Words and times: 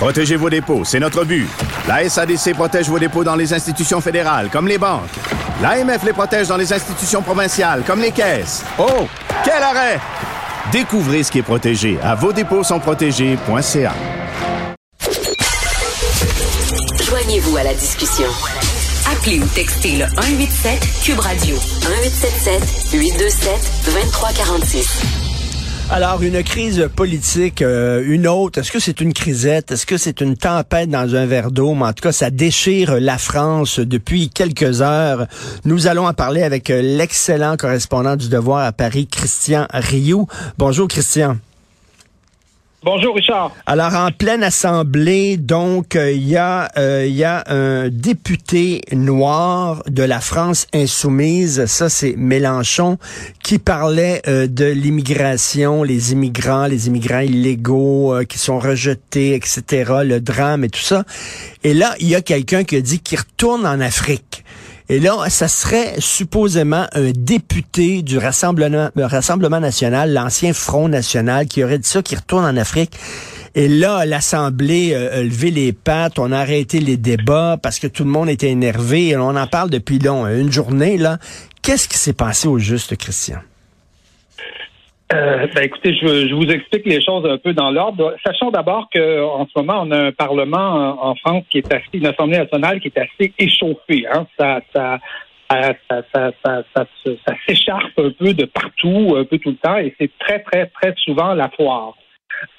Protégez 0.00 0.36
vos 0.36 0.48
dépôts, 0.48 0.82
c'est 0.82 0.98
notre 0.98 1.24
but. 1.26 1.46
La 1.86 2.08
SADC 2.08 2.54
protège 2.54 2.88
vos 2.88 2.98
dépôts 2.98 3.22
dans 3.22 3.36
les 3.36 3.52
institutions 3.52 4.00
fédérales, 4.00 4.48
comme 4.50 4.66
les 4.66 4.78
banques. 4.78 5.10
L'AMF 5.60 6.02
les 6.04 6.14
protège 6.14 6.48
dans 6.48 6.56
les 6.56 6.72
institutions 6.72 7.20
provinciales, 7.20 7.82
comme 7.86 8.00
les 8.00 8.10
caisses. 8.10 8.64
Oh, 8.78 9.06
quel 9.44 9.62
arrêt! 9.62 10.00
Découvrez 10.72 11.22
ce 11.22 11.30
qui 11.30 11.40
est 11.40 11.42
protégé 11.42 11.98
à 12.02 12.14
vos 12.14 12.32
dépôts 12.32 12.64
sont 12.64 12.80
protégés.ca. 12.80 13.92
Joignez-vous 17.04 17.58
à 17.58 17.64
la 17.64 17.74
discussion. 17.74 18.28
Appelez 19.12 19.38
ou 19.38 19.46
textez 19.54 19.98
le 19.98 20.06
187 20.06 20.80
Cube 21.04 21.20
Radio 21.20 21.56
1877 21.56 22.92
827 22.94 23.72
2346. 23.84 25.19
Alors, 25.92 26.22
une 26.22 26.44
crise 26.44 26.88
politique, 26.94 27.62
euh, 27.62 28.04
une 28.06 28.28
autre, 28.28 28.60
est-ce 28.60 28.70
que 28.70 28.78
c'est 28.78 29.00
une 29.00 29.12
crisette? 29.12 29.72
Est-ce 29.72 29.86
que 29.86 29.96
c'est 29.96 30.20
une 30.20 30.36
tempête 30.36 30.88
dans 30.88 31.16
un 31.16 31.26
verre 31.26 31.50
d'eau? 31.50 31.74
Mais 31.74 31.86
en 31.86 31.92
tout 31.92 32.02
cas, 32.04 32.12
ça 32.12 32.30
déchire 32.30 33.00
la 33.00 33.18
France 33.18 33.80
depuis 33.80 34.30
quelques 34.30 34.82
heures. 34.82 35.26
Nous 35.64 35.88
allons 35.88 36.06
en 36.06 36.14
parler 36.14 36.44
avec 36.44 36.70
euh, 36.70 36.80
l'excellent 36.80 37.56
correspondant 37.56 38.14
du 38.14 38.28
Devoir 38.28 38.64
à 38.64 38.70
Paris, 38.70 39.08
Christian 39.10 39.66
Rioux. 39.72 40.28
Bonjour, 40.58 40.86
Christian. 40.86 41.38
Bonjour 42.82 43.14
Richard. 43.14 43.52
Alors, 43.66 43.94
en 43.94 44.10
pleine 44.10 44.42
assemblée, 44.42 45.36
donc, 45.36 45.96
euh, 45.96 46.12
il 46.12 46.26
y, 46.26 46.38
a, 46.38 46.70
euh, 46.78 47.04
il 47.06 47.14
y 47.14 47.24
a 47.24 47.44
un 47.48 47.90
député 47.90 48.80
noir 48.92 49.82
de 49.86 50.02
la 50.02 50.20
France 50.20 50.66
insoumise, 50.72 51.66
ça 51.66 51.90
c'est 51.90 52.14
Mélenchon, 52.16 52.96
qui 53.42 53.58
parlait 53.58 54.22
euh, 54.28 54.46
de 54.46 54.64
l'immigration, 54.64 55.82
les 55.82 56.12
immigrants, 56.12 56.68
les 56.68 56.86
immigrants 56.86 57.20
illégaux 57.20 58.14
euh, 58.14 58.24
qui 58.24 58.38
sont 58.38 58.58
rejetés, 58.58 59.34
etc., 59.34 59.96
le 60.02 60.18
drame 60.18 60.64
et 60.64 60.70
tout 60.70 60.80
ça. 60.80 61.04
Et 61.64 61.74
là, 61.74 61.94
il 62.00 62.08
y 62.08 62.14
a 62.14 62.22
quelqu'un 62.22 62.64
qui 62.64 62.76
a 62.76 62.80
dit 62.80 63.00
qu'il 63.00 63.18
retourne 63.18 63.66
en 63.66 63.80
Afrique. 63.80 64.42
Et 64.90 64.98
là, 64.98 65.16
ça 65.28 65.46
serait 65.46 65.94
supposément 66.00 66.84
un 66.94 67.12
député 67.14 68.02
du 68.02 68.18
Rassemblement, 68.18 68.90
le 68.96 69.04
Rassemblement 69.04 69.60
national, 69.60 70.12
l'ancien 70.12 70.52
Front 70.52 70.88
national, 70.88 71.46
qui 71.46 71.62
aurait 71.62 71.78
dit 71.78 71.88
ça, 71.88 72.02
qui 72.02 72.16
retourne 72.16 72.44
en 72.44 72.56
Afrique. 72.56 72.90
Et 73.54 73.68
là, 73.68 74.04
l'Assemblée 74.04 74.90
euh, 74.92 75.20
a 75.20 75.22
levé 75.22 75.52
les 75.52 75.72
pattes, 75.72 76.18
on 76.18 76.32
a 76.32 76.38
arrêté 76.38 76.80
les 76.80 76.96
débats 76.96 77.56
parce 77.62 77.78
que 77.78 77.86
tout 77.86 78.02
le 78.02 78.10
monde 78.10 78.28
était 78.28 78.50
énervé. 78.50 79.10
Et 79.10 79.16
on 79.16 79.36
en 79.36 79.46
parle 79.46 79.70
depuis 79.70 80.00
long, 80.00 80.26
une 80.26 80.50
journée. 80.50 80.98
là. 80.98 81.18
Qu'est-ce 81.62 81.86
qui 81.86 81.96
s'est 81.96 82.12
passé 82.12 82.48
au 82.48 82.58
juste, 82.58 82.96
Christian? 82.96 83.38
Euh, 85.12 85.48
ben 85.54 85.64
écoutez, 85.64 85.92
je, 85.94 86.28
je 86.28 86.34
vous 86.34 86.46
explique 86.46 86.86
les 86.86 87.02
choses 87.02 87.26
un 87.28 87.36
peu 87.36 87.52
dans 87.52 87.70
l'ordre. 87.70 88.14
Sachons 88.24 88.50
d'abord 88.50 88.88
qu'en 88.94 89.46
ce 89.46 89.58
moment, 89.58 89.82
on 89.82 89.90
a 89.90 89.98
un 90.06 90.12
Parlement 90.12 90.56
en, 91.02 91.10
en 91.10 91.14
France 91.16 91.44
qui 91.50 91.58
est 91.58 91.72
assez, 91.72 91.84
une 91.94 92.06
Assemblée 92.06 92.38
nationale 92.38 92.78
qui 92.80 92.88
est 92.88 92.98
assez 92.98 93.32
échauffée. 93.38 94.06
Hein. 94.12 94.26
Ça, 94.38 94.60
ça, 94.72 95.00
ça, 95.50 95.74
ça, 96.14 96.32
ça, 96.44 96.62
ça 97.04 97.34
s'écharpe 97.46 97.98
un 97.98 98.10
peu 98.10 98.34
de 98.34 98.44
partout, 98.44 99.16
un 99.16 99.24
peu 99.24 99.38
tout 99.38 99.50
le 99.50 99.56
temps, 99.56 99.78
et 99.78 99.92
c'est 99.98 100.10
très, 100.18 100.38
très, 100.40 100.66
très 100.66 100.94
souvent 101.04 101.34
la 101.34 101.48
foire. 101.48 101.94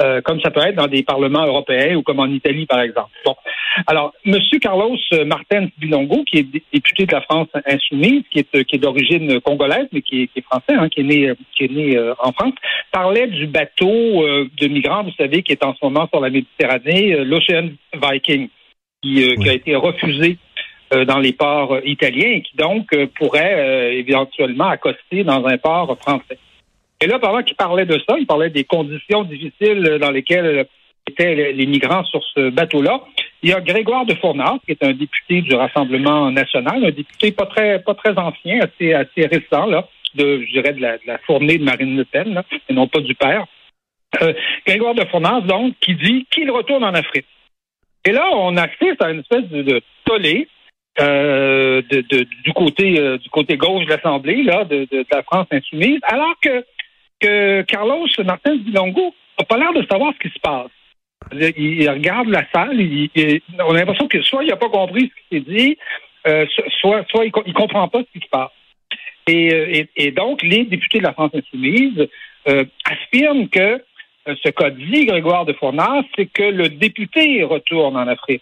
Euh, 0.02 0.22
comme 0.22 0.40
ça 0.42 0.52
peut 0.52 0.62
être 0.62 0.76
dans 0.76 0.88
des 0.88 1.04
parlements 1.04 1.46
européens 1.46 1.96
ou 1.96 2.04
comme 2.04 2.20
en 2.20 2.28
Italie, 2.28 2.66
par 2.66 2.82
exemple. 2.82 3.10
Bon. 3.26 3.36
Alors, 3.88 4.14
Monsieur 4.26 4.60
Carlos 4.60 4.98
Martens 5.26 5.70
Bilongo, 5.78 6.24
qui 6.24 6.40
est 6.40 6.44
dé- 6.44 6.64
député 6.74 7.06
de 7.06 7.14
la 7.14 7.22
France 7.22 7.48
insoumise, 7.66 8.24
qui 8.32 8.40
est, 8.40 8.56
euh, 8.56 8.64
qui 8.64 8.76
est 8.76 8.80
d'origine 8.80 9.40
congolaise, 9.42 9.88
mais 9.92 10.02
qui 10.02 10.24
est, 10.24 10.28
qui 10.28 10.40
est 10.40 10.44
français, 10.44 10.74
hein, 10.74 10.90
qui 10.90 11.00
est 11.02 11.04
né, 11.04 11.30
euh, 11.30 11.36
qui 11.56 11.64
est 11.66 11.72
né 11.72 11.98
euh, 11.98 12.14
en 12.20 12.32
France, 12.32 12.54
parlait 12.92 13.28
du 13.28 13.48
bateau 13.48 13.90
euh, 13.90 14.48
de 14.60 14.68
migrants, 14.68 15.04
vous 15.04 15.14
savez, 15.18 15.42
qui 15.42 15.52
est 15.52 15.64
en 15.64 15.74
ce 15.74 15.80
moment 15.84 16.08
sur 16.12 16.20
la 16.20 16.30
Méditerranée, 16.30 17.14
euh, 17.16 17.24
l'Ocean 17.24 17.70
Viking, 17.94 18.50
qui, 19.02 19.24
euh, 19.24 19.36
qui 19.36 19.50
a 19.50 19.54
été 19.54 19.76
refusé 19.76 20.38
euh, 20.94 21.06
dans 21.06 21.20
les 21.20 21.34
ports 21.34 21.74
euh, 21.76 21.82
italiens 21.86 22.30
et 22.30 22.42
qui 22.42 22.56
donc 22.58 22.94
euh, 22.94 23.08
pourrait 23.16 23.56
euh, 23.58 23.92
éventuellement 23.94 24.68
accoster 24.68 25.24
dans 25.24 25.44
un 25.46 25.58
port 25.58 25.98
français. 26.00 26.38
Et 27.02 27.08
là, 27.08 27.20
pendant 27.20 27.42
qu'il 27.42 27.56
parlait 27.56 27.86
de 27.86 28.00
ça, 28.08 28.16
il 28.20 28.28
parlait 28.28 28.50
des 28.50 28.64
conditions 28.64 29.24
difficiles 29.24 29.98
dans 30.00 30.12
lesquelles 30.12 30.68
étaient 31.10 31.54
les- 31.54 31.66
migrants 31.66 32.04
sur 32.06 32.22
ce 32.36 32.50
bateau-là. 32.50 33.02
Il 33.42 33.50
y 33.50 33.54
a 33.54 33.62
Grégoire 33.62 34.06
de 34.06 34.14
Fournas, 34.14 34.60
qui 34.66 34.72
est 34.72 34.84
un 34.84 34.94
député 34.94 35.42
du 35.42 35.56
Rassemblement 35.56 36.30
national, 36.30 36.86
un 36.86 36.92
député 36.92 37.32
pas 37.32 37.48
très 37.48 37.82
pas 37.82 37.96
très 37.96 38.16
ancien, 38.18 38.60
assez 38.62 38.94
assez 38.94 39.26
récent 39.26 39.66
là, 39.66 39.88
de 40.14 40.44
je 40.46 40.52
dirais 40.52 40.74
de 40.74 40.82
la, 40.82 41.18
fournée 41.26 41.58
de 41.58 41.64
Marine 41.64 41.98
Le 41.98 42.06
Pen, 42.06 42.34
là, 42.34 42.44
et 42.70 42.74
non 42.74 42.88
pas 42.88 43.00
du 43.00 43.16
père. 43.16 43.46
Euh, 44.22 44.34
Grégoire 44.68 44.94
de 44.94 45.06
Fournas, 45.06 45.42
donc, 45.42 45.74
qui 45.80 45.96
dit 45.96 46.28
qu'il 46.30 46.52
retourne 46.52 46.84
en 46.84 46.94
Afrique. 46.94 47.26
Et 48.06 48.12
là, 48.12 48.30
on 48.34 48.58
assiste 48.58 49.02
à 49.02 49.10
une 49.10 49.22
espèce 49.22 49.48
de, 49.50 49.62
de 49.62 49.82
tollé 50.06 50.48
euh, 51.00 51.82
de, 51.90 52.02
du 52.44 52.54
côté 52.54 53.00
euh, 53.00 53.18
du 53.18 53.30
côté 53.30 53.56
gauche 53.56 53.86
de 53.86 53.90
l'Assemblée, 53.90 54.44
là, 54.44 54.66
de 54.66 55.06
la 55.10 55.24
France 55.24 55.48
insoumise, 55.52 56.00
alors 56.04 56.34
que, 56.42 56.66
que 57.22 57.62
Carlos 57.64 58.08
Martins 58.26 58.56
Bilongo 58.58 59.14
n'a 59.40 59.46
pas 59.46 59.58
l'air 59.58 59.74
de 59.74 59.86
savoir 59.90 60.14
ce 60.14 60.28
qui 60.28 60.34
se 60.34 60.40
passe. 60.40 60.72
Il, 61.34 61.88
regarde 61.90 62.30
la 62.30 62.44
salle, 62.54 62.78
on 63.60 63.76
a 63.76 63.78
l'impression 63.78 64.08
que 64.08 64.22
soit 64.24 64.44
il 64.44 64.50
n'a 64.50 64.58
pas 64.58 64.70
compris 64.70 65.12
ce 65.12 65.38
qui 65.38 65.46
s'est 65.46 65.52
dit, 65.54 65.78
euh, 66.28 66.46
so- 66.56 66.70
soit, 66.80 67.06
soit 67.10 67.26
il, 67.26 67.32
il 67.46 67.54
comprend 67.54 67.88
pas 67.88 68.00
ce 68.00 68.20
qui 68.20 68.26
se 68.26 68.30
passe. 68.30 68.52
Et, 69.28 69.54
euh, 69.54 69.84
et, 69.96 70.12
donc, 70.12 70.42
les 70.42 70.66
députés 70.66 70.98
de 70.98 71.04
la 71.04 71.14
France 71.14 71.32
insoumise 71.34 72.08
euh, 72.48 72.66
affirment 72.86 73.48
que 73.50 73.82
ce 74.28 74.50
qu'a 74.50 74.72
dit 74.72 75.06
Grégoire 75.06 75.46
de 75.46 75.54
Fournas, 75.54 76.04
c'est 76.16 76.26
que 76.26 76.44
le 76.44 76.70
député 76.70 77.44
retourne 77.44 77.96
en 77.96 78.08
Afrique. 78.08 78.42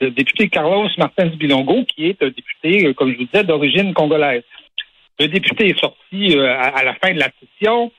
Le 0.00 0.10
député 0.10 0.48
Carlos 0.48 0.88
Martins 0.98 1.26
Bilongo, 1.26 1.84
qui 1.84 2.06
est 2.06 2.22
un 2.22 2.30
député, 2.30 2.92
comme 2.94 3.12
je 3.12 3.18
vous 3.18 3.24
disais, 3.24 3.44
d'origine 3.44 3.94
congolaise. 3.94 4.42
Le 5.20 5.28
député 5.28 5.68
est 5.68 5.78
sorti 5.78 6.36
à 6.38 6.82
la 6.82 6.94
fin 6.94 7.12
de 7.12 7.20
la 7.20 7.28
session, 7.38 7.92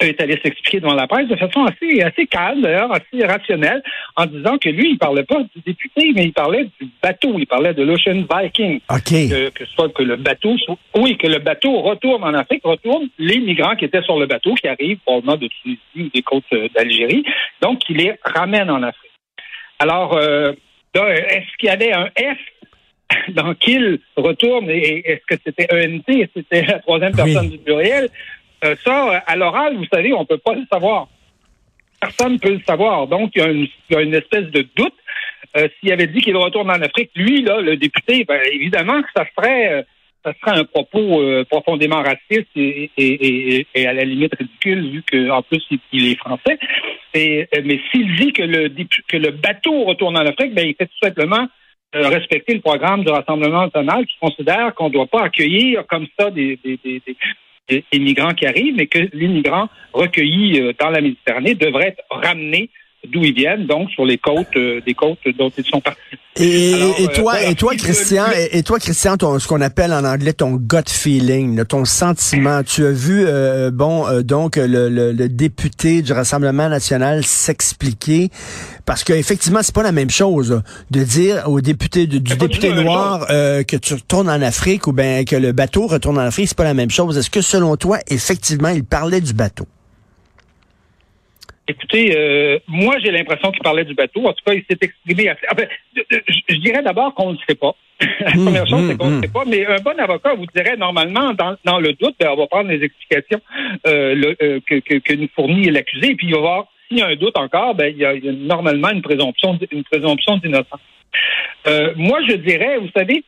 est 0.00 0.20
allé 0.20 0.38
s'expliquer 0.42 0.80
devant 0.80 0.94
la 0.94 1.06
presse 1.06 1.28
de 1.28 1.36
façon 1.36 1.64
assez, 1.64 2.02
assez 2.02 2.26
calme, 2.26 2.62
d'ailleurs, 2.62 2.90
assez 2.92 3.24
rationnelle, 3.24 3.82
en 4.16 4.26
disant 4.26 4.58
que 4.58 4.68
lui, 4.68 4.90
il 4.92 4.98
parlait 4.98 5.22
pas 5.22 5.40
du 5.54 5.62
député, 5.64 6.12
mais 6.14 6.24
il 6.24 6.32
parlait 6.32 6.64
du 6.80 6.88
bateau, 7.02 7.34
il 7.38 7.46
parlait 7.46 7.72
de 7.74 7.82
l'Ocean 7.82 8.24
Viking. 8.28 8.80
OK. 8.90 9.52
Que, 9.54 9.64
soit 9.66 9.92
que 9.92 10.02
le 10.02 10.16
bateau, 10.16 10.56
soit- 10.58 10.78
oui, 10.96 11.16
que 11.16 11.26
le 11.28 11.38
bateau 11.38 11.80
retourne 11.82 12.24
en 12.24 12.34
Afrique, 12.34 12.62
retourne 12.64 13.08
les 13.18 13.38
migrants 13.38 13.76
qui 13.76 13.84
étaient 13.84 14.02
sur 14.02 14.18
le 14.18 14.26
bateau, 14.26 14.54
qui 14.54 14.66
arrivent 14.66 14.98
probablement 15.04 15.36
de 15.36 15.48
Tunisie 15.48 15.78
ou 15.96 16.08
des 16.12 16.22
côtes 16.22 16.44
euh, 16.52 16.68
d'Algérie, 16.74 17.24
donc 17.60 17.78
qui 17.80 17.94
les 17.94 18.12
ramène 18.24 18.70
en 18.70 18.82
Afrique. 18.82 19.10
Alors, 19.78 20.16
euh, 20.16 20.52
là, 20.94 21.08
est-ce 21.14 21.56
qu'il 21.58 21.68
y 21.68 21.70
avait 21.70 21.92
un 21.92 22.06
F 22.06 22.38
dans 23.34 23.54
qu'il 23.54 24.00
retourne 24.16 24.68
et 24.70 25.02
est-ce 25.08 25.36
que 25.36 25.40
c'était 25.44 25.68
ENT, 25.72 26.28
c'était 26.34 26.62
la 26.62 26.78
troisième 26.80 27.14
personne 27.14 27.50
du 27.50 27.58
pluriel? 27.58 28.08
Euh, 28.64 28.76
ça, 28.84 29.22
à 29.26 29.36
l'oral, 29.36 29.76
vous 29.76 29.86
savez, 29.92 30.12
on 30.12 30.24
peut 30.24 30.38
pas 30.38 30.54
le 30.54 30.64
savoir. 30.72 31.08
Personne 32.00 32.34
ne 32.34 32.38
peut 32.38 32.52
le 32.52 32.62
savoir. 32.66 33.06
Donc, 33.06 33.32
il 33.34 33.42
y 33.42 33.44
a 33.44 33.48
une, 33.48 33.66
y 33.90 33.94
a 33.94 34.00
une 34.00 34.14
espèce 34.14 34.50
de 34.50 34.66
doute. 34.76 34.94
Euh, 35.56 35.68
S'il 35.78 35.92
avait 35.92 36.06
dit 36.06 36.20
qu'il 36.20 36.36
retourne 36.36 36.70
en 36.70 36.80
Afrique, 36.80 37.10
lui, 37.14 37.42
là, 37.42 37.60
le 37.60 37.76
député, 37.76 38.24
ben, 38.24 38.40
évidemment 38.50 39.02
que 39.02 39.08
ça 39.14 39.24
serait, 39.36 39.72
euh, 39.72 39.82
ça 40.24 40.32
serait 40.40 40.58
un 40.60 40.64
propos 40.64 41.20
euh, 41.20 41.44
profondément 41.44 42.02
raciste 42.02 42.48
et, 42.56 43.66
à 43.76 43.92
la 43.92 44.04
limite 44.04 44.34
ridicule, 44.34 44.90
vu 44.90 45.02
qu'en 45.02 45.42
plus, 45.42 45.62
il, 45.92 46.10
est 46.10 46.18
français. 46.18 46.58
Euh, 47.16 47.44
mais 47.64 47.80
s'il 47.90 48.16
dit 48.16 48.32
que 48.32 48.42
le, 48.42 48.68
que 49.08 49.16
le 49.16 49.30
bateau 49.30 49.84
retourne 49.84 50.16
en 50.16 50.26
Afrique, 50.26 50.54
ben, 50.54 50.66
il 50.66 50.74
fait 50.74 50.86
tout 50.86 50.98
simplement 51.02 51.48
euh, 51.94 52.08
respecter 52.08 52.54
le 52.54 52.60
programme 52.60 53.04
du 53.04 53.10
Rassemblement 53.10 53.66
national 53.66 54.06
qui 54.06 54.16
considère 54.18 54.74
qu'on 54.74 54.88
ne 54.88 54.94
doit 54.94 55.06
pas 55.06 55.24
accueillir 55.24 55.86
comme 55.86 56.06
ça 56.18 56.30
des, 56.30 56.58
des- 57.68 57.84
migrants 57.98 58.34
qui 58.34 58.46
arrivent, 58.46 58.74
mais 58.76 58.86
que 58.86 58.98
les 59.12 59.28
migrants 59.28 59.68
recueillis 59.92 60.60
euh, 60.60 60.72
dans 60.78 60.90
la 60.90 61.00
Méditerranée 61.00 61.54
devraient 61.54 61.88
être 61.88 62.02
ramenés 62.10 62.70
d'où 63.08 63.22
ils 63.22 63.34
viennent, 63.34 63.66
donc 63.66 63.90
sur 63.90 64.04
les 64.04 64.18
côtes 64.18 64.56
euh, 64.56 64.80
des 64.86 64.94
côtes 64.94 65.18
dont 65.38 65.50
ils 65.56 65.64
sont 65.64 65.80
partis. 65.80 65.98
Et, 66.36 66.72
Alors, 66.74 66.94
et 66.98 67.02
euh, 67.02 67.06
toi, 67.08 67.22
voilà, 67.22 67.50
et 67.50 67.54
toi, 67.54 67.74
Christian, 67.76 68.24
et, 68.52 68.62
toi, 68.62 68.78
Christian, 68.78 69.16
ton, 69.18 69.38
ce 69.38 69.46
qu'on 69.46 69.60
appelle 69.60 69.92
en 69.92 70.04
anglais 70.04 70.32
ton 70.32 70.52
gut 70.52 70.88
feeling, 70.88 71.62
ton 71.64 71.84
sentiment. 71.84 72.62
Tu 72.62 72.86
as 72.86 72.90
vu, 72.90 73.24
euh, 73.26 73.70
bon, 73.70 74.06
euh, 74.06 74.22
donc 74.22 74.56
le, 74.56 74.88
le, 74.88 75.12
le 75.12 75.28
député 75.28 76.00
du 76.00 76.12
Rassemblement 76.12 76.70
national 76.70 77.22
s'expliquer 77.24 78.30
parce 78.86 79.04
qu'effectivement, 79.04 79.60
c'est 79.62 79.74
pas 79.74 79.82
la 79.82 79.92
même 79.92 80.10
chose 80.10 80.62
de 80.90 81.04
dire 81.04 81.42
au 81.48 81.60
député 81.60 82.06
du, 82.06 82.20
du 82.20 82.36
député 82.36 82.72
noir 82.72 83.26
euh, 83.30 83.62
que 83.62 83.76
tu 83.76 83.94
retournes 83.94 84.30
en 84.30 84.40
Afrique 84.40 84.86
ou 84.86 84.92
ben 84.92 85.24
que 85.24 85.36
le 85.36 85.52
bateau 85.52 85.86
retourne 85.86 86.18
en 86.18 86.22
Afrique, 86.22 86.48
c'est 86.48 86.56
pas 86.56 86.64
la 86.64 86.74
même 86.74 86.90
chose. 86.90 87.18
Est-ce 87.18 87.30
que 87.30 87.42
selon 87.42 87.76
toi, 87.76 87.98
effectivement, 88.08 88.68
il 88.68 88.84
parlait 88.84 89.20
du 89.20 89.34
bateau? 89.34 89.66
Écoutez, 91.72 92.14
euh, 92.16 92.58
moi 92.68 92.96
j'ai 93.02 93.10
l'impression 93.10 93.50
qu'il 93.52 93.62
parlait 93.62 93.84
du 93.84 93.94
bateau. 93.94 94.26
En 94.26 94.32
tout 94.32 94.44
cas, 94.44 94.54
il 94.54 94.64
s'est 94.68 94.78
exprimé 94.80 95.28
assez. 95.28 95.46
Enfin, 95.50 95.64
je, 96.48 96.56
dirais 96.56 96.82
d'abord 96.82 97.14
qu'on 97.14 97.32
ne 97.32 97.38
sait 97.48 97.54
pas. 97.54 97.74
La 98.20 98.32
Hum, 98.32 98.44
première 98.44 98.66
chose, 98.66 98.80
hum, 98.80 98.88
c'est 98.90 98.96
qu'on 98.98 99.10
ne 99.10 99.14
hum. 99.16 99.22
sait 99.22 99.32
pas. 99.32 99.44
Mais 99.46 99.64
un 99.66 99.80
bon 99.80 99.98
avocat 99.98 100.34
vous 100.34 100.46
dirait 100.54 100.76
normalement, 100.76 101.32
dans, 101.34 101.56
dans 101.64 101.78
le 101.78 101.92
doute, 101.94 102.14
ben, 102.20 102.30
on 102.32 102.36
va 102.36 102.46
prendre 102.46 102.68
les 102.70 102.82
explications 102.84 103.40
euh, 103.86 104.14
le- 104.14 104.36
euh, 104.42 104.60
que, 104.66 104.76
que, 104.80 104.94
que 104.98 105.14
nous 105.14 105.28
fournit 105.34 105.70
l'accusé, 105.70 106.10
et 106.10 106.14
puis 106.14 106.26
il 106.28 106.34
va 106.34 106.40
voir 106.40 106.64
s'il 106.88 106.98
y 106.98 107.02
a 107.02 107.06
un 107.08 107.16
doute 107.16 107.38
encore, 107.38 107.74
ben, 107.74 107.92
il 107.94 107.98
y 107.98 108.04
a, 108.04 108.14
il 108.14 108.24
y 108.24 108.28
a 108.28 108.32
normalement 108.32 108.90
une 108.90 109.02
présomption, 109.02 109.54
d- 109.54 109.68
une 109.72 109.84
présomption 109.84 110.36
d'innocence. 110.38 110.80
Moi, 111.96 112.18
je 112.28 112.34
dirais, 112.36 112.78
vous 112.78 112.90
savez, 112.96 113.24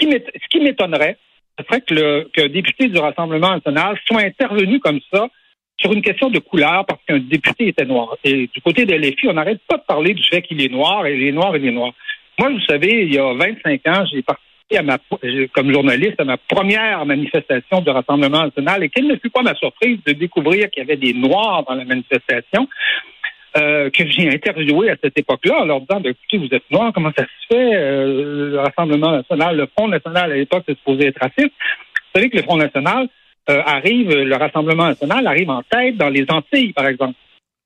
ce 0.00 0.48
qui 0.50 0.60
m'étonnerait, 0.60 1.16
ce 1.58 1.64
serait 1.66 1.80
que 1.82 1.94
le 1.94 2.28
qu'un 2.32 2.48
député 2.48 2.88
du 2.88 2.98
Rassemblement 2.98 3.50
national 3.54 3.96
soit 4.06 4.22
intervenu 4.22 4.80
comme 4.80 5.00
ça 5.12 5.28
sur 5.84 5.92
une 5.92 6.02
question 6.02 6.30
de 6.30 6.38
couleur 6.38 6.84
parce 6.86 7.00
qu'un 7.06 7.18
député 7.18 7.68
était 7.68 7.84
noir. 7.84 8.16
Et 8.24 8.48
du 8.52 8.60
côté 8.62 8.86
de 8.86 8.94
LFI, 8.94 9.28
on 9.28 9.34
n'arrête 9.34 9.60
pas 9.68 9.76
de 9.76 9.82
parler 9.82 10.14
du 10.14 10.22
fait 10.24 10.40
qu'il 10.42 10.60
est 10.62 10.72
noir, 10.72 11.06
et 11.06 11.14
il 11.14 11.28
est 11.28 11.32
noir, 11.32 11.54
il 11.56 11.66
est 11.66 11.70
noir. 11.70 11.92
Moi, 12.38 12.50
vous 12.50 12.60
savez, 12.66 13.04
il 13.04 13.14
y 13.14 13.18
a 13.18 13.32
25 13.34 13.86
ans, 13.88 14.04
j'ai 14.10 14.22
participé 14.22 14.78
à 14.78 14.82
ma, 14.82 14.98
comme 15.52 15.72
journaliste 15.72 16.18
à 16.18 16.24
ma 16.24 16.38
première 16.38 17.04
manifestation 17.04 17.80
du 17.82 17.90
Rassemblement 17.90 18.44
national 18.44 18.82
et 18.82 18.88
quelle 18.88 19.06
ne 19.06 19.16
fut 19.16 19.28
pas 19.28 19.42
ma 19.42 19.54
surprise 19.54 19.98
de 20.06 20.12
découvrir 20.12 20.70
qu'il 20.70 20.82
y 20.82 20.86
avait 20.86 20.96
des 20.96 21.12
Noirs 21.12 21.64
dans 21.68 21.74
la 21.74 21.84
manifestation. 21.84 22.66
euh, 23.56 23.88
que 23.90 24.04
j'ai 24.08 24.28
interviewé 24.28 24.90
à 24.90 24.96
cette 25.00 25.16
époque-là 25.16 25.60
en 25.60 25.64
leur 25.64 25.80
disant 25.80 26.00
ben, 26.00 26.10
écoutez, 26.10 26.38
vous 26.38 26.52
êtes 26.52 26.68
noirs, 26.72 26.92
comment 26.92 27.12
ça 27.16 27.22
se 27.22 27.54
fait? 27.54 27.74
Euh, 27.76 28.50
le 28.50 28.58
Rassemblement 28.58 29.12
national, 29.12 29.56
le 29.56 29.68
Front 29.76 29.86
national 29.86 30.32
à 30.32 30.34
l'époque, 30.34 30.64
c'est 30.66 30.76
supposé 30.76 31.06
être 31.06 31.20
raciste. 31.20 31.52
Vous 31.52 32.20
savez 32.20 32.30
que 32.30 32.36
le 32.36 32.42
Front 32.42 32.56
national 32.56 33.08
euh, 33.50 33.62
arrive, 33.66 34.10
le 34.10 34.34
Rassemblement 34.36 34.86
national 34.88 35.26
arrive 35.26 35.50
en 35.50 35.62
tête 35.62 35.96
dans 35.96 36.08
les 36.08 36.24
Antilles, 36.28 36.72
par 36.72 36.86
exemple. 36.86 37.14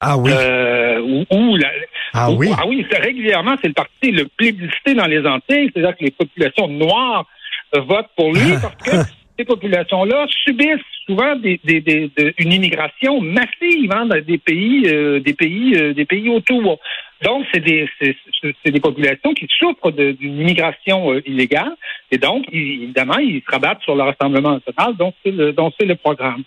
Ah 0.01 0.17
oui. 0.17 0.31
Euh, 0.33 1.01
où, 1.01 1.25
où 1.37 1.57
la- 1.57 1.71
ah 2.15 2.31
où- 2.31 2.37
oui. 2.37 2.49
Ah 2.57 2.65
oui, 2.67 2.87
c'est 2.91 2.99
régulièrement, 2.99 3.57
c'est 3.61 3.69
le 3.69 3.75
parti 3.75 4.11
le 4.13 4.27
plébiscité 4.37 4.95
dans 4.95 5.07
les 5.07 5.25
Antilles, 5.27 5.71
c'est-à-dire 5.75 5.97
que 5.97 6.05
les 6.05 6.11
populations 6.13 6.69
noires 6.69 7.27
euh, 7.75 7.81
votent 7.81 8.11
pour 8.17 8.33
lui 8.33 8.53
parce 8.63 8.75
que 8.77 8.97
ces 9.39 9.45
populations-là 9.45 10.27
subissent 10.45 10.79
souvent 11.07 11.35
des, 11.37 11.61
des, 11.65 11.81
des- 11.81 12.11
de- 12.17 12.35
une 12.39 12.53
immigration 12.53 13.21
massive 13.21 13.91
hein, 13.93 14.07
dans 14.07 14.21
des 14.21 14.39
pays, 14.39 14.85
euh, 14.87 15.21
des 15.21 15.35
pays, 15.35 15.75
euh, 15.77 15.93
des 15.95 16.05
pays 16.05 16.29
autour. 16.29 16.79
Donc, 17.23 17.47
c'est 17.53 17.61
des, 17.61 17.89
c'est, 18.01 18.17
c'est- 18.41 18.71
des 18.71 18.81
populations 18.81 19.35
qui 19.35 19.47
souffrent 19.59 19.91
d'une 19.91 20.41
immigration 20.41 21.13
euh, 21.13 21.23
illégale, 21.27 21.75
et 22.13 22.19
donc, 22.19 22.45
évidemment, 22.53 23.19
ils 23.19 23.43
se 23.43 23.51
rabattent 23.51 23.83
sur 23.83 23.97
le 23.97 24.03
Rassemblement 24.03 24.53
national, 24.61 24.97
donc 24.97 25.15
c'est 25.25 25.33
le, 25.33 25.53
donc 25.53 25.75
c'est 25.79 25.87
le 25.87 25.97
programme. 25.97 26.45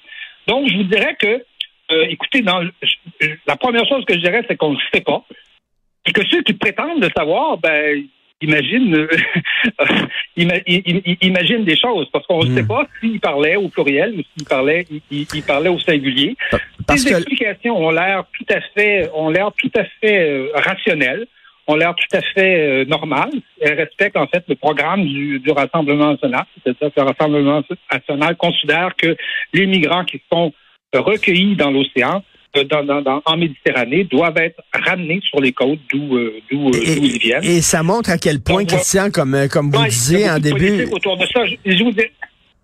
Donc, 0.47 0.69
je 0.69 0.77
vous 0.77 0.83
dirais 0.83 1.15
que, 1.19 1.43
euh, 1.91 2.05
écoutez, 2.09 2.41
dans 2.41 2.63
je- 2.63 3.27
la 3.45 3.55
première 3.57 3.85
chose 3.87 4.05
que 4.05 4.13
je 4.13 4.19
dirais, 4.19 4.43
c'est 4.47 4.55
qu'on 4.55 4.71
ne 4.73 4.79
sait 4.93 5.01
pas, 5.01 5.23
et 6.05 6.13
que 6.13 6.25
ceux 6.25 6.41
qui 6.43 6.53
prétendent 6.53 7.01
le 7.03 7.09
savoir, 7.15 7.57
ben, 7.57 8.03
imaginent, 8.41 8.95
euh, 8.95 9.07
ima- 10.37 10.61
i- 10.67 10.83
i- 11.05 11.17
imaginent 11.21 11.63
des 11.63 11.75
choses, 11.77 12.07
parce 12.11 12.25
qu'on 12.27 12.43
ne 12.43 12.49
Mm. 12.51 12.55
sait 12.57 12.63
pas 12.67 12.87
s'il 12.99 13.19
parlait 13.19 13.55
au 13.55 13.67
pluriel 13.69 14.13
ou 14.17 14.21
s'il 14.33 14.47
parlait, 14.47 14.85
il, 14.91 15.25
il- 15.33 15.43
parlait 15.43 15.69
au 15.69 15.79
singulier. 15.79 16.35
Parce 16.87 17.03
Les 17.05 17.11
que 17.11 17.15
explications 17.17 17.77
ont 17.77 17.91
l'air 17.91 18.23
tout 18.37 18.45
à 18.53 18.61
fait, 18.73 19.09
ont 19.13 19.29
l'air 19.29 19.51
tout 19.57 19.71
à 19.75 19.83
fait 19.99 20.19
euh, 20.29 20.47
rationnelles, 20.53 21.25
ont 21.67 21.75
l'air 21.75 21.93
tout 21.95 22.17
à 22.17 22.21
fait 22.21 22.55
euh, 22.59 22.85
normales. 22.85 23.31
Elles 23.61 23.73
respectent 23.77 24.17
en 24.17 24.27
fait 24.27 24.43
le 24.47 24.55
programme 24.55 25.05
du, 25.05 25.39
du 25.39 25.51
Rassemblement 25.51 26.11
national. 26.11 26.45
C'est-à-dire 26.63 26.93
que 26.93 26.99
le 27.01 27.07
Rassemblement 27.07 27.61
national 27.91 28.35
considère 28.35 28.95
que 28.95 29.15
les 29.53 29.65
migrants 29.67 30.03
qui 30.05 30.21
sont 30.31 30.51
recueillis 30.93 31.55
dans 31.55 31.71
l'océan, 31.71 32.23
dans, 32.69 32.83
dans- 32.83 33.01
dans- 33.01 33.21
en 33.25 33.37
Méditerranée, 33.37 34.03
doivent 34.05 34.37
être 34.37 34.61
ramenés 34.73 35.21
sur 35.29 35.39
les 35.39 35.53
côtes 35.53 35.79
d'où 35.91 36.15
euh, 36.17 36.33
d'où 36.51 36.67
euh, 36.69 36.71
d'où 36.71 36.79
ils 37.03 37.19
viennent. 37.19 37.43
et 37.43 37.61
ça 37.61 37.81
montre 37.83 38.09
à 38.09 38.17
quel 38.17 38.39
point, 38.41 38.61
Donc, 38.63 38.69
Christian, 38.69 39.09
comme, 39.11 39.33
euh, 39.35 39.47
comme 39.47 39.71
vous 39.71 39.81
Ouais, 39.81 39.89
disiez 39.89 40.29
en 40.29 40.39
début, 40.39 40.85
autour 40.91 41.17
de 41.17 41.25
ça. 41.27 41.45
Je, 41.45 41.55
je 41.77 41.83
vous 41.83 41.91
dis, 41.91 42.03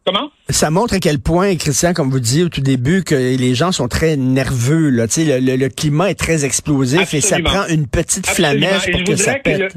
comment? 0.06 0.30
ça 0.50 0.70
montre 0.72 0.96
à 0.96 1.00
quel 1.00 1.20
point, 1.20 1.56
Christian, 1.56 1.94
comme 1.94 2.10
vous 2.10 2.20
disiez 2.20 2.44
au 2.44 2.50
tout 2.50 2.62
début, 2.62 3.04
que 3.04 3.16
les 3.16 3.56
gens 3.56 3.72
sont 3.72 3.88
très 3.88 4.18
nerveux. 4.18 4.90
Là. 4.90 5.06
Le, 5.18 5.40
le, 5.40 5.56
le 5.56 5.70
climat 5.70 6.10
est 6.10 6.16
très 6.20 6.44
explosif 6.46 7.14
et 7.14 7.22
ça 7.22 7.40
prend 7.40 7.66
une 7.68 7.88
petite 7.88 8.28
Absolument. 8.28 8.68
flamèche 8.68 8.92
pour 8.92 9.04
que 9.04 9.16
ça 9.16 9.36
que 9.36 9.44
pète. 9.44 9.60
le- 9.60 9.70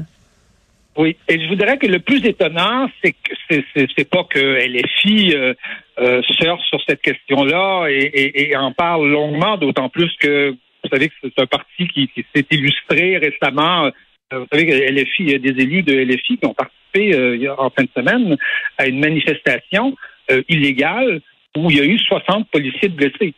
Oui, 0.97 1.15
et 1.27 1.39
je 1.39 1.47
voudrais 1.47 1.77
que 1.77 1.87
le 1.87 1.99
plus 1.99 2.25
étonnant, 2.25 2.89
c'est 3.01 3.13
que 3.13 3.63
c'est, 3.73 4.09
pas 4.09 4.25
que 4.25 4.39
LFI 4.39 5.33
euh, 5.33 5.53
euh, 5.99 6.21
surfe 6.23 6.61
sur 6.69 6.79
cette 6.85 7.01
question-là 7.01 7.87
et, 7.89 7.99
et, 7.99 8.49
et 8.49 8.57
en 8.57 8.73
parle 8.73 9.09
longuement, 9.09 9.57
d'autant 9.57 9.87
plus 9.87 10.11
que 10.19 10.53
vous 10.83 10.89
savez 10.89 11.09
que 11.09 11.15
c'est 11.23 11.39
un 11.39 11.45
parti 11.45 11.87
qui, 11.87 12.07
qui 12.07 12.25
s'est 12.33 12.45
illustré 12.51 13.17
récemment. 13.17 13.85
Euh, 13.85 13.91
Vous 14.39 14.47
savez 14.51 14.65
que 14.65 14.73
LFI, 14.73 15.23
il 15.23 15.31
y 15.31 15.35
a 15.35 15.39
des 15.39 15.61
élus 15.61 15.83
de 15.83 15.93
LFI 15.93 16.37
qui 16.37 16.45
ont 16.45 16.53
participé 16.53 17.15
euh, 17.15 17.55
en 17.57 17.69
fin 17.69 17.83
de 17.83 17.89
semaine 17.95 18.37
à 18.77 18.87
une 18.87 18.99
manifestation 18.99 19.95
euh, 20.31 20.41
illégale 20.49 21.21
où 21.55 21.69
il 21.69 21.77
y 21.77 21.81
a 21.81 21.85
eu 21.85 21.99
60 21.99 22.49
policiers 22.49 22.89
blessés. 22.89 23.33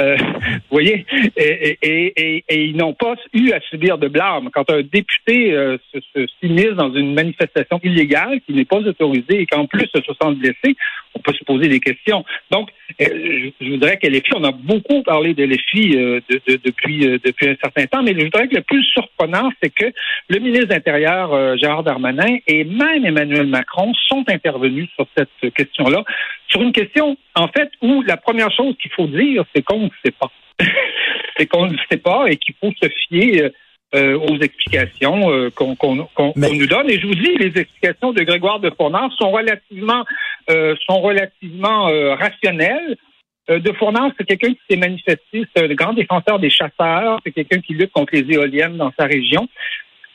Euh, 0.00 0.16
vous 0.16 0.60
voyez, 0.70 1.06
et, 1.36 2.44
ils 2.50 2.76
n'ont 2.76 2.92
pas 2.94 3.14
eu 3.32 3.52
à 3.52 3.60
subir 3.60 3.96
de 3.96 4.08
blâme. 4.08 4.50
Quand 4.52 4.68
un 4.70 4.82
député 4.82 5.52
euh, 5.52 5.78
se, 5.92 6.00
se 6.14 6.26
s'immisce 6.40 6.74
dans 6.74 6.92
une 6.92 7.14
manifestation 7.14 7.80
illégale 7.82 8.40
qui 8.46 8.52
n'est 8.52 8.64
pas 8.64 8.78
autorisée 8.78 9.40
et 9.40 9.46
qu'en 9.46 9.66
plus 9.66 9.86
se 9.94 10.00
sent 10.02 10.34
blessé, 10.34 10.76
on 11.14 11.20
peut 11.20 11.32
se 11.32 11.44
poser 11.44 11.68
des 11.68 11.80
questions. 11.80 12.24
Donc, 12.50 12.70
euh, 13.00 13.50
je, 13.60 13.70
voudrais 13.70 13.96
que 13.96 14.08
filles, 14.10 14.22
on 14.36 14.44
a 14.44 14.52
beaucoup 14.52 15.02
parlé 15.02 15.34
de 15.34 15.44
euh, 15.44 16.20
de, 16.28 16.40
de- 16.46 16.60
depuis, 16.62 17.06
euh, 17.06 17.18
depuis 17.24 17.48
un 17.48 17.56
certain 17.62 17.86
temps, 17.86 18.02
mais 18.02 18.14
je 18.18 18.24
voudrais 18.24 18.48
que 18.48 18.56
le 18.56 18.62
plus 18.62 18.84
surprenant, 18.84 19.50
c'est 19.62 19.70
que 19.70 19.86
le 20.28 20.38
ministre 20.38 20.66
de 20.68 20.74
l'Intérieur, 20.74 21.32
euh, 21.32 21.56
Gérard 21.56 21.82
Darmanin, 21.82 22.36
et 22.46 22.64
même 22.64 23.04
Emmanuel 23.06 23.46
Macron 23.46 23.92
sont 24.08 24.24
intervenus 24.28 24.88
sur 24.94 25.06
cette 25.16 25.54
question-là, 25.54 26.04
sur 26.48 26.62
une 26.62 26.72
question, 26.72 27.16
en 27.34 27.48
fait, 27.48 27.70
où 27.80 28.02
la 28.02 28.16
première 28.16 28.50
chose 28.50 28.71
qu'il 28.74 28.90
faut 28.92 29.06
dire, 29.06 29.44
c'est 29.54 29.62
qu'on 29.62 29.80
ne 29.84 29.88
sait 30.04 30.12
pas. 30.12 30.30
c'est 31.36 31.46
qu'on 31.46 31.66
ne 31.66 31.76
sait 31.90 31.98
pas 31.98 32.26
et 32.28 32.36
qu'il 32.36 32.54
faut 32.60 32.72
se 32.82 32.88
fier 33.08 33.42
euh, 33.42 33.50
euh, 33.94 34.18
aux 34.18 34.38
explications 34.38 35.30
euh, 35.30 35.50
qu'on 35.50 35.76
Mais- 36.36 36.50
nous 36.50 36.66
donne. 36.66 36.88
Et 36.90 36.98
je 36.98 37.06
vous 37.06 37.14
dis, 37.14 37.36
les 37.38 37.58
explications 37.60 38.12
de 38.12 38.22
Grégoire 38.22 38.60
de 38.60 38.70
Fournard 38.70 39.12
sont 39.18 39.30
relativement, 39.30 40.04
euh, 40.50 40.74
sont 40.88 41.00
relativement 41.00 41.86
rationnelles. 42.16 42.96
De 43.48 43.72
Fournard, 43.72 44.12
c'est 44.16 44.24
quelqu'un 44.24 44.52
qui 44.54 44.60
s'est 44.70 44.76
manifesté, 44.76 45.44
c'est 45.54 45.64
un 45.64 45.74
grand 45.74 45.92
défenseur 45.92 46.38
des 46.38 46.48
chasseurs, 46.48 47.18
c'est 47.24 47.32
quelqu'un 47.32 47.60
qui 47.60 47.74
lutte 47.74 47.90
contre 47.90 48.14
les 48.14 48.32
éoliennes 48.32 48.76
dans 48.76 48.92
sa 48.96 49.04
région. 49.04 49.48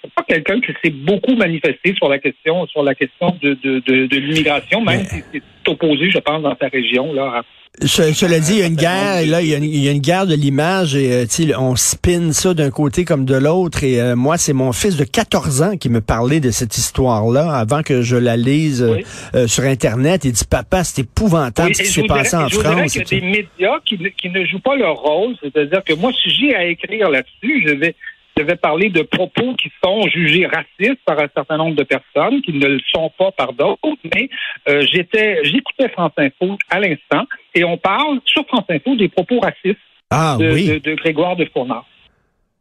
C'est 0.07 0.13
pas 0.15 0.23
quelqu'un 0.27 0.61
qui 0.61 0.71
s'est 0.83 0.89
beaucoup 0.89 1.35
manifesté 1.35 1.93
sur 1.95 2.07
la 2.09 2.19
question, 2.19 2.65
sur 2.67 2.83
la 2.83 2.95
question 2.95 3.35
de, 3.41 3.53
de, 3.63 3.79
de, 3.85 4.05
de 4.07 4.17
l'immigration, 4.17 4.81
même 4.81 5.03
s'il 5.05 5.23
s'est 5.31 5.41
opposé, 5.67 6.09
je 6.11 6.19
pense, 6.19 6.41
dans 6.41 6.55
sa 6.59 6.67
région, 6.67 7.13
là, 7.13 7.39
à 7.39 7.41
Ce- 7.85 8.13
cela 8.13 8.39
dit, 8.39 8.53
il 8.53 8.59
y 8.59 8.63
a 8.63 8.67
une 8.67 8.75
guerre, 8.75 9.25
là, 9.27 9.41
il 9.41 9.47
y 9.49 9.53
a 9.53 9.57
une, 9.57 9.63
il 9.65 9.83
y 9.83 9.87
a 9.87 9.91
une 9.91 10.01
guerre 10.01 10.25
de 10.25 10.33
l'image 10.33 10.95
et 10.95 11.11
euh, 11.11 11.25
on 11.59 11.75
spin 11.75 12.31
ça 12.31 12.53
d'un 12.55 12.71
côté 12.71 13.05
comme 13.05 13.23
de 13.25 13.35
l'autre. 13.35 13.83
Et 13.83 14.01
euh, 14.01 14.15
moi, 14.15 14.37
c'est 14.37 14.53
mon 14.53 14.71
fils 14.71 14.95
de 14.97 15.03
14 15.03 15.61
ans 15.61 15.77
qui 15.77 15.89
me 15.89 16.01
parlait 16.01 16.39
de 16.39 16.49
cette 16.49 16.75
histoire-là 16.77 17.51
avant 17.53 17.83
que 17.83 18.01
je 18.01 18.15
la 18.15 18.35
lise 18.37 18.81
euh, 18.81 18.95
Oui. 18.95 19.03
euh, 19.35 19.47
sur 19.47 19.63
Internet. 19.63 20.25
Il 20.25 20.31
dit, 20.31 20.45
papa, 20.49 20.83
c'est 20.83 21.01
épouvantable 21.03 21.69
Oui, 21.69 21.75
ce 21.75 21.83
qui 21.83 21.89
s'est 21.89 22.07
passé 22.07 22.35
en 22.35 22.47
je 22.47 22.57
France. 22.59 22.93
qu'il 22.93 23.01
y 23.01 23.05
a 23.05 23.19
des 23.19 23.25
médias 23.27 23.79
qui, 23.85 23.99
qui 24.19 24.29
ne 24.29 24.43
jouent 24.45 24.59
pas 24.59 24.75
leur 24.75 24.95
rôle. 24.95 25.35
C'est-à-dire 25.43 25.83
que 25.83 25.93
moi, 25.93 26.11
si 26.23 26.29
j'ai 26.31 26.55
à 26.55 26.65
écrire 26.65 27.09
là-dessus, 27.11 27.63
je 27.67 27.73
vais, 27.75 27.93
je 28.37 28.43
vais 28.43 28.55
parler 28.55 28.89
de 28.89 29.01
propos 29.01 29.53
qui 29.55 29.69
sont 29.83 30.01
jugés 30.09 30.45
racistes 30.45 30.99
par 31.05 31.19
un 31.19 31.27
certain 31.35 31.57
nombre 31.57 31.75
de 31.75 31.83
personnes, 31.83 32.41
qui 32.41 32.53
ne 32.53 32.67
le 32.67 32.79
sont 32.93 33.11
pas 33.17 33.31
par 33.31 33.53
d'autres. 33.53 33.79
Mais 34.15 34.29
euh, 34.69 34.85
j'étais, 34.91 35.43
j'écoutais 35.43 35.89
France 35.89 36.11
Info 36.17 36.57
à 36.69 36.79
l'instant, 36.79 37.25
et 37.55 37.63
on 37.63 37.77
parle 37.77 38.19
sur 38.25 38.45
France 38.47 38.65
Info 38.69 38.95
des 38.95 39.09
propos 39.09 39.39
racistes 39.39 39.79
Ah 40.11 40.37
de, 40.39 40.51
oui. 40.51 40.67
de- 40.67 40.77
de 40.79 40.95
Grégoire 40.95 41.35
de 41.35 41.45
Fournard. 41.45 41.85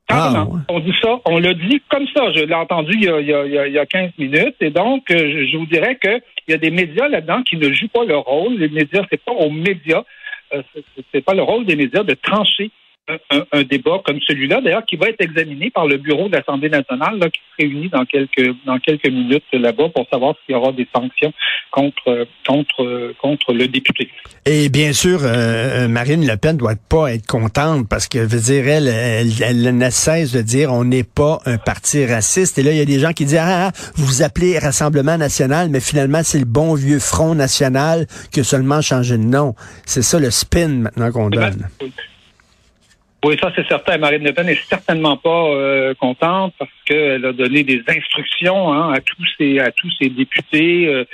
Ah, 0.09 0.45
ouais. 0.49 0.61
On 0.69 0.79
dit 0.79 0.95
ça, 1.03 1.19
on 1.25 1.39
l'a 1.41 1.53
dit 1.53 1.83
comme 1.89 2.07
ça. 2.15 2.31
Je 2.33 2.45
l'ai 2.45 2.55
entendu 2.55 2.93
il 2.95 3.05
y, 3.05 3.09
a, 3.09 3.19
il, 3.21 3.27
y 3.27 3.33
a, 3.35 3.45
il 3.45 3.53
y 3.53 3.59
a- 3.59 3.67
il 3.67 3.73
y 3.75 3.79
a 3.79 3.87
15 3.87 4.13
minutes. 4.19 4.55
Et 4.61 4.71
donc, 4.71 5.11
euh, 5.11 5.19
je, 5.19 5.47
je 5.51 5.57
vous 5.57 5.67
dirais 5.67 5.99
qu'il 6.01 6.21
y 6.49 6.53
a 6.55 6.59
des 6.59 6.71
médias 6.71 7.09
là-dedans 7.09 7.43
qui 7.43 7.57
ne 7.57 7.73
jouent 7.73 7.89
pas 7.89 8.05
leur 8.05 8.23
rôle. 8.23 8.55
Les 8.55 8.69
médias, 8.69 9.03
c'est 9.11 9.21
pas 9.25 9.33
aux 9.33 9.51
médias, 9.51 10.05
euh, 10.55 10.63
c'est 11.13 11.25
pas 11.25 11.35
le 11.35 11.43
rôle 11.43 11.67
des 11.67 11.75
médias 11.75 12.05
de 12.05 12.15
trancher 12.15 12.71
un, 13.09 13.45
un 13.53 13.63
débat 13.63 14.01
comme 14.05 14.19
celui-là, 14.27 14.61
d'ailleurs, 14.61 14.85
qui 14.85 14.97
va 14.97 15.09
être 15.09 15.21
examiné 15.21 15.71
par 15.71 15.87
le 15.87 15.97
bureau 15.97 16.29
de 16.29 16.37
l'Assemblée 16.37 16.69
nationale, 16.69 17.19
là, 17.19 17.31
qui 17.31 17.41
se 17.41 17.63
réunit 17.65 17.89
dans 17.89 18.05
quelques 18.05 18.55
dans 18.65 18.79
quelques 18.79 19.09
minutes 19.09 19.45
là-bas 19.53 19.89
pour 19.91 20.07
savoir 20.11 20.35
s'il 20.45 20.55
y 20.55 20.59
aura 20.59 20.73
des 20.73 20.89
sanctions 20.95 21.33
contre 21.71 22.27
contre 22.47 23.15
contre 23.21 23.53
le 23.53 23.69
député. 23.69 24.11
Et 24.45 24.69
bien 24.69 24.93
sûr, 24.93 25.21
euh, 25.23 25.89
Marine 25.89 26.27
Le 26.27 26.37
Pen 26.37 26.57
doit 26.57 26.75
pas 26.89 27.13
être 27.13 27.27
contente 27.27 27.89
parce 27.89 28.09
que, 28.09 28.19
veut 28.19 28.41
dire, 28.41 28.67
elle, 28.69 28.89
elle, 28.89 29.31
elle 29.43 29.77
ne 29.77 29.91
cesse 29.91 30.33
de 30.33 30.43
dire 30.43 30.73
on 30.73 30.85
n'est 30.85 31.05
pas 31.05 31.39
un 31.47 31.59
parti 31.59 32.05
raciste. 32.07 32.59
Et 32.59 32.63
là, 32.63 32.73
il 32.73 32.79
y 32.79 32.83
a 32.83 32.85
des 32.85 32.99
gens 32.99 33.13
qui 33.13 33.25
disent 33.25 33.41
ah, 33.41 33.71
vous 33.95 34.07
vous 34.07 34.23
appelez 34.23 34.59
Rassemblement 34.59 35.17
national, 35.17 35.69
mais 35.71 35.81
finalement 35.81 36.23
c'est 36.23 36.39
le 36.39 36.45
bon 36.45 36.75
vieux 36.75 36.99
Front 36.99 37.35
national 37.35 38.07
qui 38.33 38.41
a 38.41 38.45
seulement 38.45 38.81
changé 38.81 39.17
de 39.17 39.23
nom. 39.23 39.55
C'est 39.85 40.03
ça 40.03 40.19
le 40.19 40.31
spin 40.31 40.69
maintenant 40.69 41.13
qu'on 41.13 41.31
donne. 41.31 41.69
Oui, 43.25 43.37
ça 43.41 43.51
c'est 43.57 43.67
certain. 43.67 43.99
Marine 43.99 44.23
Le 44.23 44.33
Pen 44.33 44.47
n'est 44.47 44.55
certainement 44.55 45.17
pas 45.17 45.47
euh, 45.49 45.95
contente 45.95 46.55
parce 46.59 46.71
qu'elle 46.85 47.25
a 47.25 47.33
donné 47.33 47.65
des 47.65 47.83
instructions 47.89 48.73
hein, 48.73 48.93
à 48.93 49.01
tous 49.01 49.25
ses 49.39 49.59
à 49.59 49.73
tous 49.73 49.91
ses 49.99 50.11
députés 50.11 50.87
euh, 50.87 51.05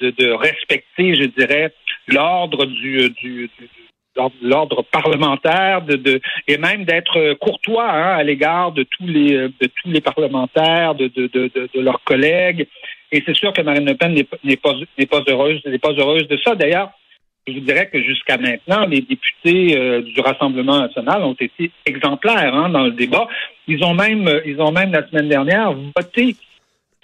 de, 0.00 0.10
de, 0.10 0.30
respecter, 0.32 1.14
je 1.14 1.24
dirais, 1.24 1.72
l'ordre 2.08 2.66
du, 2.66 3.08
du, 3.22 3.50
l'ordre 4.42 4.82
parlementaire 4.82 5.82
de, 5.82 5.96
de, 5.96 6.20
et 6.48 6.58
même 6.58 6.84
d'être 6.84 7.34
courtois 7.34 7.88
hein, 7.90 8.16
à 8.16 8.22
l'égard 8.24 8.72
de 8.72 8.82
tous 8.82 9.06
les 9.06 9.48
de 9.48 9.66
tous 9.82 9.90
les 9.90 10.00
parlementaires, 10.00 10.94
de, 10.94 11.06
de, 11.06 11.28
de, 11.28 11.50
de 11.72 11.80
leurs 11.80 12.02
collègues. 12.02 12.66
Et 13.12 13.22
c'est 13.24 13.36
sûr 13.36 13.52
que 13.52 13.62
Marine 13.62 13.86
Le 13.86 13.94
Pen 13.94 14.12
n'est 14.12 14.56
pas 14.56 14.74
n'est 14.98 15.06
pas 15.06 15.22
heureuse 15.28 15.60
n'est 15.64 15.78
pas 15.78 15.92
heureuse 15.92 16.26
de 16.28 16.36
ça. 16.44 16.56
D'ailleurs, 16.56 16.90
je 17.46 17.52
vous 17.52 17.60
dirais 17.60 17.88
que 17.92 18.02
jusqu'à 18.02 18.38
maintenant, 18.38 18.86
les 18.86 19.02
députés 19.02 19.76
euh, 19.76 20.02
du 20.02 20.20
Rassemblement 20.20 20.80
national 20.80 21.22
ont 21.22 21.36
été 21.38 21.70
exemplaires 21.84 22.54
hein, 22.54 22.70
dans 22.70 22.84
le 22.84 22.92
débat. 22.92 23.28
Ils 23.68 23.84
ont 23.84 23.94
même, 23.94 24.30
ils 24.46 24.60
ont 24.60 24.72
même 24.72 24.92
la 24.92 25.06
semaine 25.08 25.28
dernière 25.28 25.72
voté 25.72 26.36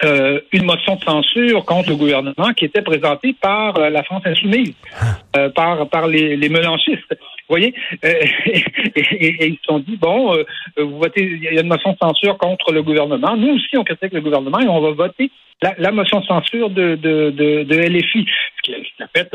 euh, 0.03 0.39
une 0.51 0.65
motion 0.65 0.95
de 0.95 1.03
censure 1.03 1.63
contre 1.63 1.89
le 1.89 1.95
gouvernement 1.95 2.53
qui 2.53 2.65
était 2.65 2.81
présentée 2.81 3.35
par 3.39 3.77
euh, 3.77 3.89
la 3.91 4.01
France 4.01 4.23
insoumise, 4.25 4.73
par 5.53 5.87
par 5.89 6.07
les, 6.07 6.35
les 6.35 6.49
Mélanchistes. 6.49 7.11
Vous 7.11 7.57
voyez, 7.57 7.75
et, 8.03 9.47
ils 9.47 9.57
se 9.57 9.63
sont 9.65 9.79
dit 9.79 9.97
bon, 9.97 10.35
vous 10.77 10.97
votez, 10.97 11.21
il 11.21 11.43
y 11.43 11.49
a 11.49 11.61
une 11.61 11.67
motion 11.67 11.91
de 11.91 11.97
censure 12.01 12.37
contre 12.37 12.71
le 12.71 12.81
gouvernement. 12.81 13.37
Nous 13.37 13.55
aussi, 13.55 13.77
on 13.77 13.83
critique 13.83 14.13
le 14.13 14.21
gouvernement 14.21 14.59
et 14.59 14.67
on 14.67 14.79
va 14.79 14.91
voter 14.91 15.29
la, 15.61 15.91
motion 15.91 16.21
de 16.21 16.25
censure 16.25 16.71
de 16.71 16.95
de, 16.95 17.29
de, 17.29 17.63
de 17.63 17.75
LFI, 17.75 18.25
ce 18.57 18.61
qui, 18.63 18.73
a 18.73 19.07
fait 19.15 19.29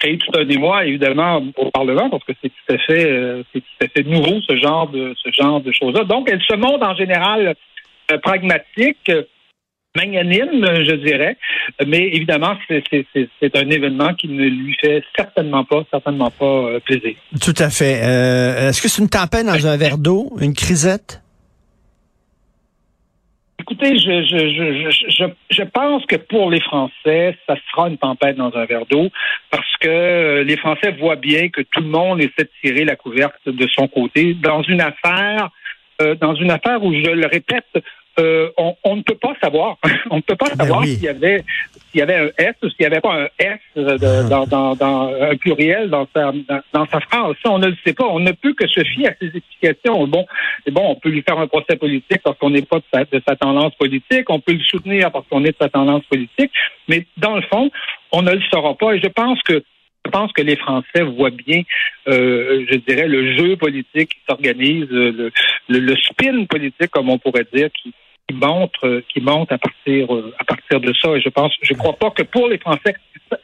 créé 0.00 0.18
tout 0.18 0.38
un 0.38 0.48
émoi, 0.48 0.86
évidemment, 0.86 1.42
au 1.56 1.70
Parlement, 1.70 2.10
parce 2.10 2.24
que 2.24 2.32
c'est 2.42 2.48
tout 2.48 2.74
à 2.74 2.78
fait, 2.78 3.06
euh, 3.06 3.42
c'est 3.52 3.60
tout 3.60 3.84
à 3.84 3.88
fait 3.88 4.02
nouveau 4.02 4.40
ce 4.48 4.56
genre 4.56 4.88
de 4.88 5.14
ce 5.22 5.30
genre 5.32 5.60
de 5.60 5.72
choses-là. 5.72 6.04
Donc, 6.04 6.28
elle 6.30 6.42
se 6.42 6.56
montre 6.56 6.86
en 6.86 6.94
général 6.94 7.54
euh, 8.10 8.18
pragmatique, 8.18 9.10
magnanime, 9.96 10.64
je 10.84 10.94
dirais, 10.94 11.36
mais 11.86 12.08
évidemment, 12.08 12.56
c'est 12.68 13.56
un 13.56 13.70
événement 13.70 14.14
qui 14.14 14.28
ne 14.28 14.44
lui 14.44 14.76
fait 14.80 15.02
certainement 15.16 15.64
pas, 15.64 15.82
certainement 15.90 16.30
pas 16.30 16.44
euh, 16.44 16.80
plaisir. 16.80 17.14
Tout 17.40 17.54
à 17.58 17.70
fait. 17.70 17.98
Est-ce 18.68 18.80
que 18.80 18.88
c'est 18.88 19.02
une 19.02 19.08
tempête 19.08 19.46
dans 19.46 19.66
un 19.66 19.76
verre 19.76 19.98
d'eau, 19.98 20.30
une 20.40 20.54
crisette? 20.54 21.22
Écoutez, 23.60 23.98
je, 23.98 24.22
je, 24.22 24.90
je, 25.10 25.24
je, 25.50 25.62
pense 25.64 26.06
que 26.06 26.16
pour 26.16 26.50
les 26.50 26.60
Français, 26.62 27.36
ça 27.46 27.56
sera 27.70 27.90
une 27.90 27.98
tempête 27.98 28.36
dans 28.36 28.50
un 28.56 28.64
verre 28.64 28.86
d'eau 28.86 29.10
parce 29.50 29.76
que 29.80 29.88
euh, 29.88 30.44
les 30.44 30.56
Français 30.56 30.92
voient 30.98 31.16
bien 31.16 31.50
que 31.50 31.60
tout 31.60 31.80
le 31.82 31.88
monde 31.88 32.20
essaie 32.20 32.44
de 32.44 32.50
tirer 32.62 32.86
la 32.86 32.96
couverte 32.96 33.36
de 33.46 33.68
son 33.68 33.86
côté. 33.86 34.32
Dans 34.32 34.62
une 34.62 34.80
affaire, 34.80 35.50
euh, 36.00 36.14
dans 36.14 36.34
une 36.34 36.50
affaire 36.50 36.82
où, 36.82 36.94
je 36.94 37.10
le 37.10 37.26
répète, 37.26 37.84
euh, 38.20 38.50
on, 38.84 38.96
ne 38.96 39.02
peut 39.02 39.16
pas 39.16 39.34
savoir. 39.42 39.78
on 40.10 40.16
ne 40.16 40.20
peut 40.20 40.36
pas 40.36 40.50
ben 40.50 40.64
savoir 40.64 40.84
s'il 40.84 41.02
y 41.02 41.08
avait 41.08 41.42
s'il 41.90 41.98
y 41.98 42.02
avait 42.02 42.16
un 42.16 42.30
S 42.38 42.54
ou 42.62 42.68
s'il 42.68 42.80
n'y 42.80 42.86
avait 42.86 43.00
pas 43.00 43.14
un 43.14 43.28
S 43.38 43.58
ah. 43.76 43.96
dans, 44.28 44.46
dans, 44.46 44.74
dans, 44.76 45.14
un 45.20 45.36
pluriel 45.36 45.90
dans 45.90 46.06
sa 46.14 46.32
dans, 46.72 46.86
sa 46.86 47.00
phrase. 47.00 47.34
Ça, 47.42 47.50
on 47.50 47.58
ne 47.58 47.68
le 47.68 47.76
sait 47.84 47.92
pas. 47.92 48.06
On 48.06 48.20
ne 48.20 48.32
peut 48.32 48.54
que 48.54 48.66
se 48.68 48.84
fier 48.84 49.08
à 49.08 49.14
ces 49.20 49.36
explications. 49.36 50.06
Bon, 50.06 50.26
bon, 50.70 50.90
on 50.90 50.94
peut 50.96 51.08
lui 51.08 51.22
faire 51.22 51.38
un 51.38 51.46
procès 51.46 51.76
politique 51.76 52.22
parce 52.22 52.38
qu'on 52.38 52.50
n'est 52.50 52.62
pas 52.62 52.78
de 52.78 52.84
sa, 52.92 53.04
de 53.04 53.22
sa 53.26 53.36
tendance 53.36 53.74
politique. 53.74 54.28
On 54.28 54.40
peut 54.40 54.52
le 54.52 54.60
soutenir 54.60 55.10
parce 55.10 55.26
qu'on 55.28 55.44
est 55.44 55.52
de 55.52 55.56
sa 55.60 55.68
tendance 55.68 56.04
politique. 56.04 56.52
Mais 56.88 57.06
dans 57.16 57.36
le 57.36 57.42
fond, 57.42 57.70
on 58.12 58.22
ne 58.22 58.32
le 58.32 58.42
saura 58.52 58.74
pas. 58.74 58.92
Et 58.94 59.00
je 59.00 59.08
pense 59.08 59.42
que 59.42 59.62
je 60.06 60.10
pense 60.10 60.32
que 60.32 60.42
les 60.42 60.56
Français 60.56 61.02
voient 61.02 61.30
bien, 61.30 61.62
euh, 62.08 62.64
je 62.70 62.76
dirais, 62.76 63.06
le 63.06 63.36
jeu 63.36 63.56
politique 63.56 64.10
qui 64.10 64.18
s'organise, 64.28 64.86
le, 64.90 65.30
le, 65.68 65.96
spin 65.96 66.44
politique, 66.46 66.90
comme 66.90 67.10
on 67.10 67.18
pourrait 67.18 67.46
dire, 67.52 67.68
qui, 67.70 67.92
qui 68.30 68.36
monte, 68.36 68.72
euh, 68.84 69.02
qui 69.12 69.20
monte 69.20 69.50
à 69.52 69.58
partir, 69.58 70.14
euh, 70.14 70.32
à 70.38 70.44
partir 70.44 70.80
de 70.80 70.92
ça. 70.94 71.10
Et 71.16 71.20
je 71.20 71.28
pense, 71.28 71.52
je 71.62 71.74
crois 71.74 71.94
pas 71.94 72.10
que 72.10 72.22
pour 72.22 72.48
les 72.48 72.58
Français, 72.58 72.94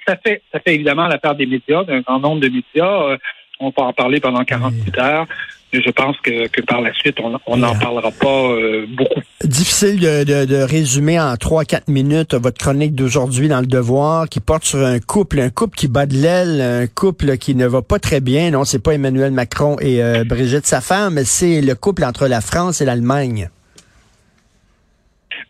ça, 0.07 0.17
fait, 0.17 0.43
ça 0.53 0.61
fait 0.61 0.75
évidemment 0.75 1.07
l'affaire 1.07 1.35
des 1.35 1.47
médias, 1.47 1.85
d'un 1.85 2.01
grand 2.01 2.19
nombre 2.19 2.41
de 2.41 2.49
médias. 2.49 3.17
on 3.61 3.73
peut 3.73 3.83
en 3.83 3.93
parler 3.93 4.21
pendant 4.21 4.45
48 4.45 4.99
heures 4.99 5.27
je 5.73 5.91
pense 5.91 6.17
que, 6.23 6.49
que 6.49 6.61
par 6.63 6.81
la 6.81 6.93
suite, 6.95 7.17
on 7.47 7.57
n'en 7.57 7.75
parlera 7.75 8.11
pas 8.11 8.51
euh, 8.51 8.87
beaucoup. 8.89 9.21
Difficile 9.45 10.01
de, 10.01 10.45
de, 10.45 10.57
résumer 10.63 11.21
en 11.21 11.35
3-4 11.35 11.91
minutes 11.91 12.35
votre 12.35 12.59
chronique 12.59 12.95
d'aujourd'hui 12.95 13.49
dans 13.49 13.61
le 13.61 13.67
Devoir 13.67 14.29
qui 14.29 14.41
porte 14.41 14.65
sur 14.65 14.85
un 14.85 14.99
couple, 14.99 15.41
un 15.41 15.51
couple 15.51 15.77
qui 15.77 15.89
bat 15.89 16.07
de 16.07 16.15
l'aile, 16.15 16.61
un 16.61 16.87
couple 16.87 17.37
qui 17.37 17.55
ne 17.55 17.67
va 17.67 17.83
pas 17.83 17.99
très 17.99 18.21
bien. 18.21 18.51
Non, 18.51 18.65
c'est 18.65 18.83
pas 18.83 18.93
Emmanuel 18.93 19.33
Macron 19.33 19.77
et 19.81 20.03
euh, 20.03 20.25
Brigitte, 20.25 20.67
sa 20.67 20.81
femme, 20.81 21.15
mais 21.15 21.25
c'est 21.25 21.61
le 21.61 21.75
couple 21.75 22.05
entre 22.05 22.27
la 22.27 22.41
France 22.41 22.81
et 22.81 22.85
l'Allemagne. 22.85 23.51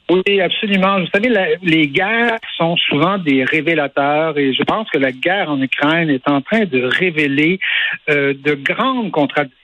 Oui, 0.09 0.41
absolument. 0.41 1.01
Vous 1.01 1.09
savez, 1.13 1.33
les 1.63 1.89
guerres 1.89 2.39
sont 2.57 2.77
souvent 2.77 3.19
des 3.19 3.45
révélateurs 3.45 4.39
et 4.39 4.53
je 4.53 4.63
pense 4.63 4.89
que 4.91 4.99
la 4.99 5.11
guerre 5.11 5.51
en 5.51 5.61
Ukraine 5.61 6.11
est 6.11 6.29
en 6.29 6.41
train 6.43 6.65
de 6.65 6.83
révéler 6.83 7.59
euh, 8.09 8.33
de 8.33 8.55
grandes 8.55 9.11
contradictions 9.11 9.57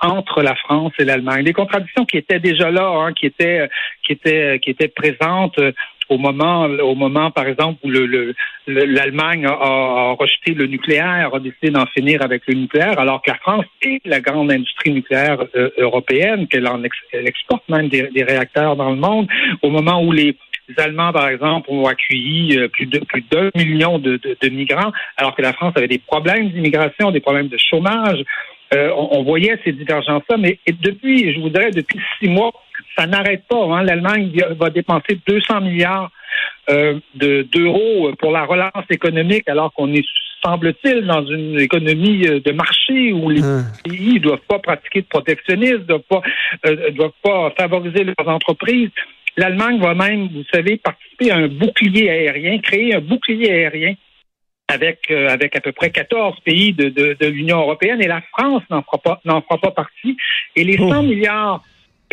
entre 0.00 0.42
la 0.42 0.54
France 0.54 0.92
et 0.98 1.04
l'Allemagne. 1.04 1.44
Des 1.44 1.52
contradictions 1.52 2.04
qui 2.04 2.16
étaient 2.18 2.38
déjà 2.38 2.70
là, 2.70 2.88
hein, 2.88 3.12
qui 3.12 3.26
étaient 3.26 3.68
qui 4.04 4.12
étaient 4.12 4.58
qui 4.60 4.70
étaient 4.70 4.88
présentes 4.88 5.58
euh, 5.58 5.72
au 6.10 6.18
moment, 6.18 6.64
au 6.64 6.94
moment, 6.94 7.30
par 7.30 7.46
exemple, 7.46 7.78
où 7.84 7.88
le, 7.88 8.34
l'Allemagne 8.66 9.46
a, 9.46 10.16
rejeté 10.18 10.54
le 10.54 10.66
nucléaire, 10.66 11.30
a 11.32 11.38
décidé 11.38 11.70
d'en 11.70 11.86
finir 11.86 12.22
avec 12.22 12.42
le 12.48 12.54
nucléaire, 12.54 12.98
alors 12.98 13.22
que 13.22 13.30
la 13.30 13.36
France 13.36 13.64
est 13.80 14.04
la 14.04 14.20
grande 14.20 14.50
industrie 14.50 14.90
nucléaire 14.90 15.38
euh, 15.54 15.70
européenne, 15.78 16.48
qu'elle 16.48 16.66
en 16.66 16.82
exporte 16.82 17.68
même 17.68 17.88
des, 17.88 18.10
réacteurs 18.22 18.76
dans 18.76 18.90
le 18.90 18.96
monde, 18.96 19.28
au 19.62 19.70
moment 19.70 20.02
où 20.02 20.12
les 20.12 20.36
Allemands, 20.76 21.12
par 21.12 21.28
exemple, 21.28 21.68
ont 21.70 21.86
accueilli 21.86 22.58
euh, 22.58 22.68
plus 22.68 22.86
de 22.86 22.98
plus 23.00 23.24
d'un 23.30 23.50
million 23.54 23.98
de, 23.98 24.20
de, 24.40 24.48
migrants, 24.48 24.92
alors 25.16 25.34
que 25.34 25.42
la 25.42 25.52
France 25.52 25.72
avait 25.76 25.88
des 25.88 25.98
problèmes 25.98 26.50
d'immigration, 26.50 27.10
des 27.10 27.20
problèmes 27.20 27.48
de 27.48 27.58
chômage. 27.58 28.22
Euh, 28.72 28.90
on, 28.94 29.24
voyait 29.24 29.58
ces 29.64 29.72
divergences-là, 29.72 30.36
mais 30.36 30.60
depuis, 30.68 31.32
je 31.32 31.40
vous 31.40 31.48
dirais, 31.48 31.72
depuis 31.72 31.98
six 32.20 32.28
mois, 32.28 32.52
ça 32.96 33.06
n'arrête 33.06 33.44
pas. 33.48 33.64
Hein. 33.64 33.82
L'Allemagne 33.82 34.30
va 34.58 34.70
dépenser 34.70 35.18
200 35.26 35.60
milliards 35.62 36.10
euh, 36.68 36.98
d'euros 37.14 38.12
pour 38.18 38.32
la 38.32 38.44
relance 38.44 38.84
économique, 38.90 39.48
alors 39.48 39.72
qu'on 39.72 39.92
est 39.92 40.04
semble-t-il, 40.42 41.06
dans 41.06 41.24
une 41.26 41.60
économie 41.60 42.26
euh, 42.26 42.40
de 42.40 42.52
marché 42.52 43.12
où 43.12 43.28
les 43.28 43.42
hein. 43.42 43.64
pays 43.84 44.14
ne 44.14 44.20
doivent 44.20 44.46
pas 44.48 44.58
pratiquer 44.58 45.02
de 45.02 45.06
protectionnisme, 45.06 45.80
ne 45.80 45.84
doivent 45.84 46.02
pas, 46.08 46.22
doivent 46.92 47.12
pas 47.22 47.50
favoriser 47.58 48.04
leurs 48.04 48.28
entreprises. 48.28 48.90
L'Allemagne 49.36 49.80
va 49.80 49.94
même, 49.94 50.28
vous 50.28 50.44
savez, 50.52 50.76
participer 50.76 51.30
à 51.30 51.36
un 51.36 51.48
bouclier 51.48 52.10
aérien, 52.10 52.58
créer 52.58 52.94
un 52.94 53.00
bouclier 53.00 53.50
aérien 53.50 53.94
avec 54.70 55.10
euh, 55.10 55.28
avec 55.28 55.56
à 55.56 55.60
peu 55.60 55.72
près 55.72 55.90
14 55.90 56.38
pays 56.40 56.72
de, 56.72 56.88
de, 56.88 57.16
de 57.18 57.26
l'Union 57.26 57.58
européenne 57.58 58.00
et 58.00 58.06
la 58.06 58.22
France 58.32 58.62
n'en 58.70 58.82
fera 58.82 58.98
pas 58.98 59.20
n'en 59.24 59.42
fera 59.42 59.58
pas 59.58 59.72
partie 59.72 60.16
et 60.56 60.64
les 60.64 60.76
100 60.76 61.02
milliards 61.02 61.62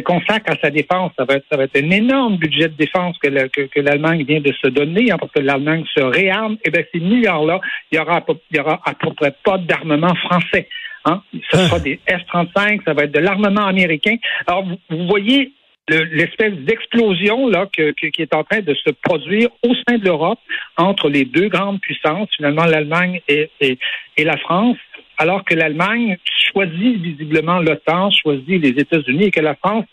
consacre 0.03 0.51
à 0.51 0.55
sa 0.61 0.69
défense, 0.69 1.11
ça 1.17 1.25
va 1.25 1.35
être 1.35 1.45
ça 1.51 1.57
va 1.57 1.63
être 1.63 1.77
un 1.77 1.89
énorme 1.89 2.37
budget 2.37 2.69
de 2.69 2.75
défense 2.75 3.17
que, 3.19 3.27
que, 3.47 3.79
l'Allemagne 3.79 4.23
vient 4.23 4.41
de 4.41 4.53
se 4.53 4.67
donner 4.67 5.11
hein, 5.11 5.17
parce 5.19 5.31
que 5.31 5.39
l'Allemagne 5.39 5.85
se 5.93 6.01
réarme 6.01 6.53
et 6.63 6.67
eh 6.67 6.71
bien 6.71 6.83
ces 6.93 6.99
milliards 6.99 7.43
là, 7.43 7.59
il 7.91 7.97
y 7.97 8.01
aura 8.01 8.23
il 8.51 8.57
y 8.57 8.59
aura 8.59 8.79
à 8.85 8.93
peu 8.93 9.13
près 9.13 9.33
pas 9.43 9.57
d'armement 9.57 10.15
français. 10.15 10.67
Hein? 11.05 11.21
Ce 11.51 11.57
sera 11.57 11.79
des 11.79 11.99
F-35, 12.07 12.81
ça 12.85 12.93
va 12.93 13.03
être 13.03 13.13
de 13.13 13.19
l'armement 13.19 13.65
américain. 13.65 14.15
Alors, 14.45 14.65
vous 14.89 15.07
voyez 15.07 15.53
l'espèce 15.89 16.53
d'explosion 16.53 17.47
là 17.47 17.65
qui 17.73 17.81
est 17.81 18.33
en 18.33 18.43
train 18.43 18.59
de 18.59 18.73
se 18.73 18.89
produire 18.89 19.49
au 19.63 19.73
sein 19.87 19.97
de 19.97 20.03
l'Europe 20.03 20.39
entre 20.75 21.09
les 21.09 21.23
deux 21.23 21.47
grandes 21.47 21.79
puissances, 21.79 22.27
finalement 22.35 22.65
l'Allemagne 22.65 23.21
et, 23.27 23.49
et, 23.61 24.23
la 24.23 24.37
France, 24.37 24.77
alors 25.17 25.43
que 25.43 25.55
l'Allemagne 25.55 26.17
choisit 26.51 27.01
visiblement 27.01 27.59
l'OTAN, 27.59 28.11
choisit 28.11 28.61
les 28.61 28.69
États-Unis 28.69 29.25
et 29.25 29.31
que 29.31 29.41
la 29.41 29.55
France, 29.55 29.85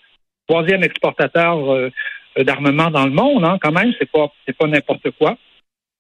troisième 0.49 0.83
exportateur 0.83 1.73
euh, 1.73 1.91
d'armement 2.39 2.91
dans 2.91 3.05
le 3.05 3.13
monde, 3.13 3.45
hein, 3.45 3.59
quand 3.61 3.73
même, 3.73 3.93
c'est 3.99 4.11
pas 4.11 4.33
c'est 4.47 4.57
pas 4.57 4.67
n'importe 4.67 5.11
quoi. 5.19 5.37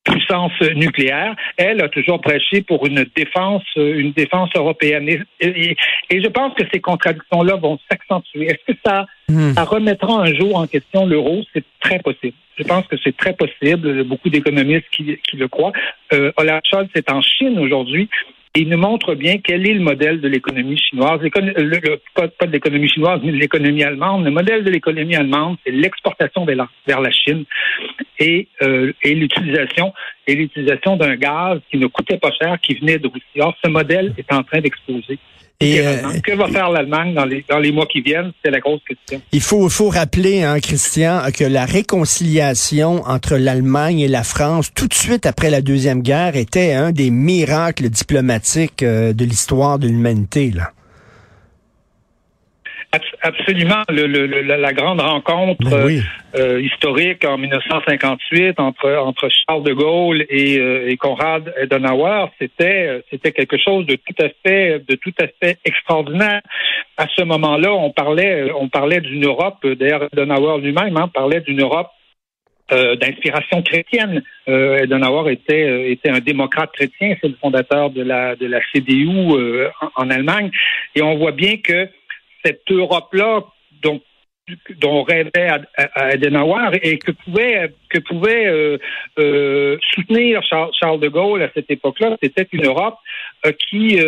puissance 0.04 0.52
nucléaire, 0.74 1.34
elle 1.56 1.82
a 1.82 1.88
toujours 1.88 2.20
prêché 2.20 2.60
pour 2.60 2.86
une 2.86 3.06
défense, 3.16 3.62
une 3.76 4.12
défense 4.12 4.50
européenne. 4.54 5.08
Et, 5.40 5.76
je 6.10 6.28
pense 6.28 6.52
que 6.54 6.64
ces 6.72 6.80
contradictions-là 6.80 7.56
vont 7.56 7.78
s'accentuer. 7.90 8.46
Est-ce 8.48 8.72
que 8.72 8.78
ça, 8.84 9.06
hmm. 9.28 9.52
ça 9.52 9.64
remettra 9.64 10.20
un 10.20 10.34
jour 10.34 10.56
en 10.56 10.66
question 10.66 11.06
l'euro? 11.06 11.42
C'est 11.54 11.64
très 11.80 11.98
possible. 12.00 12.34
Je 12.58 12.64
pense 12.64 12.86
que 12.86 12.96
c'est 13.02 13.16
très 13.16 13.32
possible. 13.32 14.04
Beaucoup 14.04 14.28
d'économistes 14.28 14.88
qui, 14.92 15.16
qui, 15.28 15.36
le 15.36 15.48
croient. 15.48 15.72
Euh, 16.12 16.32
Olaf 16.36 16.60
Scholz 16.64 16.88
est 16.94 17.10
en 17.10 17.22
Chine 17.22 17.58
aujourd'hui 17.58 18.08
il 18.56 18.68
nous 18.68 18.78
montre 18.78 19.14
bien 19.14 19.38
quel 19.38 19.66
est 19.68 19.74
le 19.74 19.80
modèle 19.80 20.20
de 20.20 20.28
l'économie 20.28 20.78
chinoise. 20.78 21.20
Le, 21.22 21.96
pas, 22.14 22.46
de 22.46 22.52
l'économie 22.52 22.88
chinoise, 22.88 23.20
mais 23.24 23.32
de 23.32 23.36
l'économie 23.36 23.82
allemande. 23.82 24.24
Le 24.24 24.30
modèle 24.30 24.62
de 24.62 24.70
l'économie 24.70 25.16
allemande, 25.16 25.56
c'est 25.64 25.72
l'exportation 25.72 26.44
vers 26.44 26.68
vers 26.86 27.00
la 27.00 27.10
Chine 27.10 27.44
et, 28.20 28.46
euh, 28.62 28.92
et 29.02 29.14
l'utilisation 29.14 29.92
et 30.26 30.36
l'utilisation 30.36 30.96
d'un 30.96 31.16
gaz 31.16 31.58
qui 31.70 31.78
ne 31.78 31.88
coûtait 31.88 32.18
pas 32.18 32.30
cher, 32.30 32.60
qui 32.60 32.74
venait 32.74 32.98
de 32.98 33.08
Russie. 33.08 33.40
Or, 33.40 33.56
ce 33.62 33.68
modèle 33.68 34.14
est 34.16 34.32
en 34.32 34.44
train 34.44 34.60
d'exploser. 34.60 35.18
Et 35.60 35.80
euh, 35.80 35.96
que 36.22 36.32
va 36.32 36.48
faire 36.48 36.68
l'Allemagne 36.70 37.14
dans 37.14 37.24
les, 37.24 37.44
dans 37.48 37.58
les 37.58 37.72
mois 37.72 37.86
qui 37.86 38.00
viennent? 38.00 38.32
C'est 38.44 38.50
la 38.50 38.60
grosse 38.60 38.82
question. 38.86 39.22
Il 39.32 39.40
faut, 39.40 39.68
faut 39.68 39.88
rappeler, 39.88 40.42
hein, 40.42 40.58
Christian, 40.60 41.22
que 41.36 41.44
la 41.44 41.64
réconciliation 41.64 43.02
entre 43.06 43.36
l'Allemagne 43.36 44.00
et 44.00 44.08
la 44.08 44.24
France, 44.24 44.72
tout 44.74 44.88
de 44.88 44.94
suite 44.94 45.26
après 45.26 45.50
la 45.50 45.62
Deuxième 45.62 46.02
Guerre, 46.02 46.36
était 46.36 46.72
un 46.72 46.92
des 46.92 47.10
miracles 47.10 47.88
diplomatiques 47.88 48.82
euh, 48.82 49.12
de 49.12 49.24
l'histoire 49.24 49.78
de 49.78 49.86
l'humanité. 49.86 50.50
Là. 50.50 50.72
Absolument. 53.22 53.82
la, 53.88 54.72
grande 54.72 55.00
rencontre 55.00 55.68
ben 55.68 56.02
euh, 56.36 56.60
historique 56.60 57.24
en 57.24 57.38
1958 57.38 58.60
entre 58.60 58.94
entre 58.96 59.28
Charles 59.28 59.64
de 59.64 59.72
Gaulle 59.72 60.24
et, 60.28 60.58
euh, 60.58 60.88
et 60.88 60.96
Konrad 60.96 61.52
Adenauer, 61.60 62.26
c'était 62.38 62.86
euh, 62.86 63.00
c'était 63.10 63.32
quelque 63.32 63.56
chose 63.58 63.86
de 63.86 63.96
tout 63.96 64.14
à 64.22 64.28
fait 64.44 64.84
de 64.86 64.94
tout 64.94 65.14
à 65.20 65.26
fait 65.40 65.58
extraordinaire. 65.64 66.40
À 66.96 67.06
ce 67.16 67.22
moment-là, 67.22 67.72
on 67.72 67.90
parlait 67.90 68.50
on 68.52 68.68
parlait 68.68 69.00
d'une 69.00 69.24
Europe. 69.24 69.66
D'ailleurs, 69.66 70.08
Adenauer 70.12 70.60
lui-même 70.60 70.96
hein, 70.96 71.08
parlait 71.12 71.40
d'une 71.40 71.62
Europe 71.62 71.88
d'inspiration 72.70 73.62
chrétienne. 73.62 74.22
Euh, 74.48 74.82
Adenauer 74.82 75.32
était 75.32 75.92
était 75.92 76.10
un 76.10 76.20
démocrate 76.20 76.72
chrétien, 76.72 77.14
c'est 77.20 77.28
le 77.28 77.36
fondateur 77.40 77.90
de 77.90 78.02
la 78.02 78.36
de 78.36 78.46
la 78.46 78.60
CDU 78.72 79.08
en, 79.96 80.10
Allemagne, 80.10 80.50
et 80.94 81.02
on 81.02 81.16
voit 81.16 81.32
bien 81.32 81.56
que 81.58 81.88
cette 82.44 82.70
Europe-là 82.70 83.44
dont 83.82 84.00
dont 84.80 85.02
rêvait 85.02 85.48
Adenauer 85.94 86.78
et 86.82 86.98
que 86.98 87.12
pouvait 87.12 88.46
euh, 88.46 88.78
euh, 89.18 89.78
soutenir 89.94 90.42
Charles, 90.42 91.00
de 91.00 91.08
Gaulle 91.08 91.42
à 91.42 91.50
cette 91.54 91.70
époque-là, 91.70 92.16
c'était 92.22 92.46
une 92.52 92.66
Europe 92.66 92.96
euh, 93.46 93.52
qui 93.70 93.98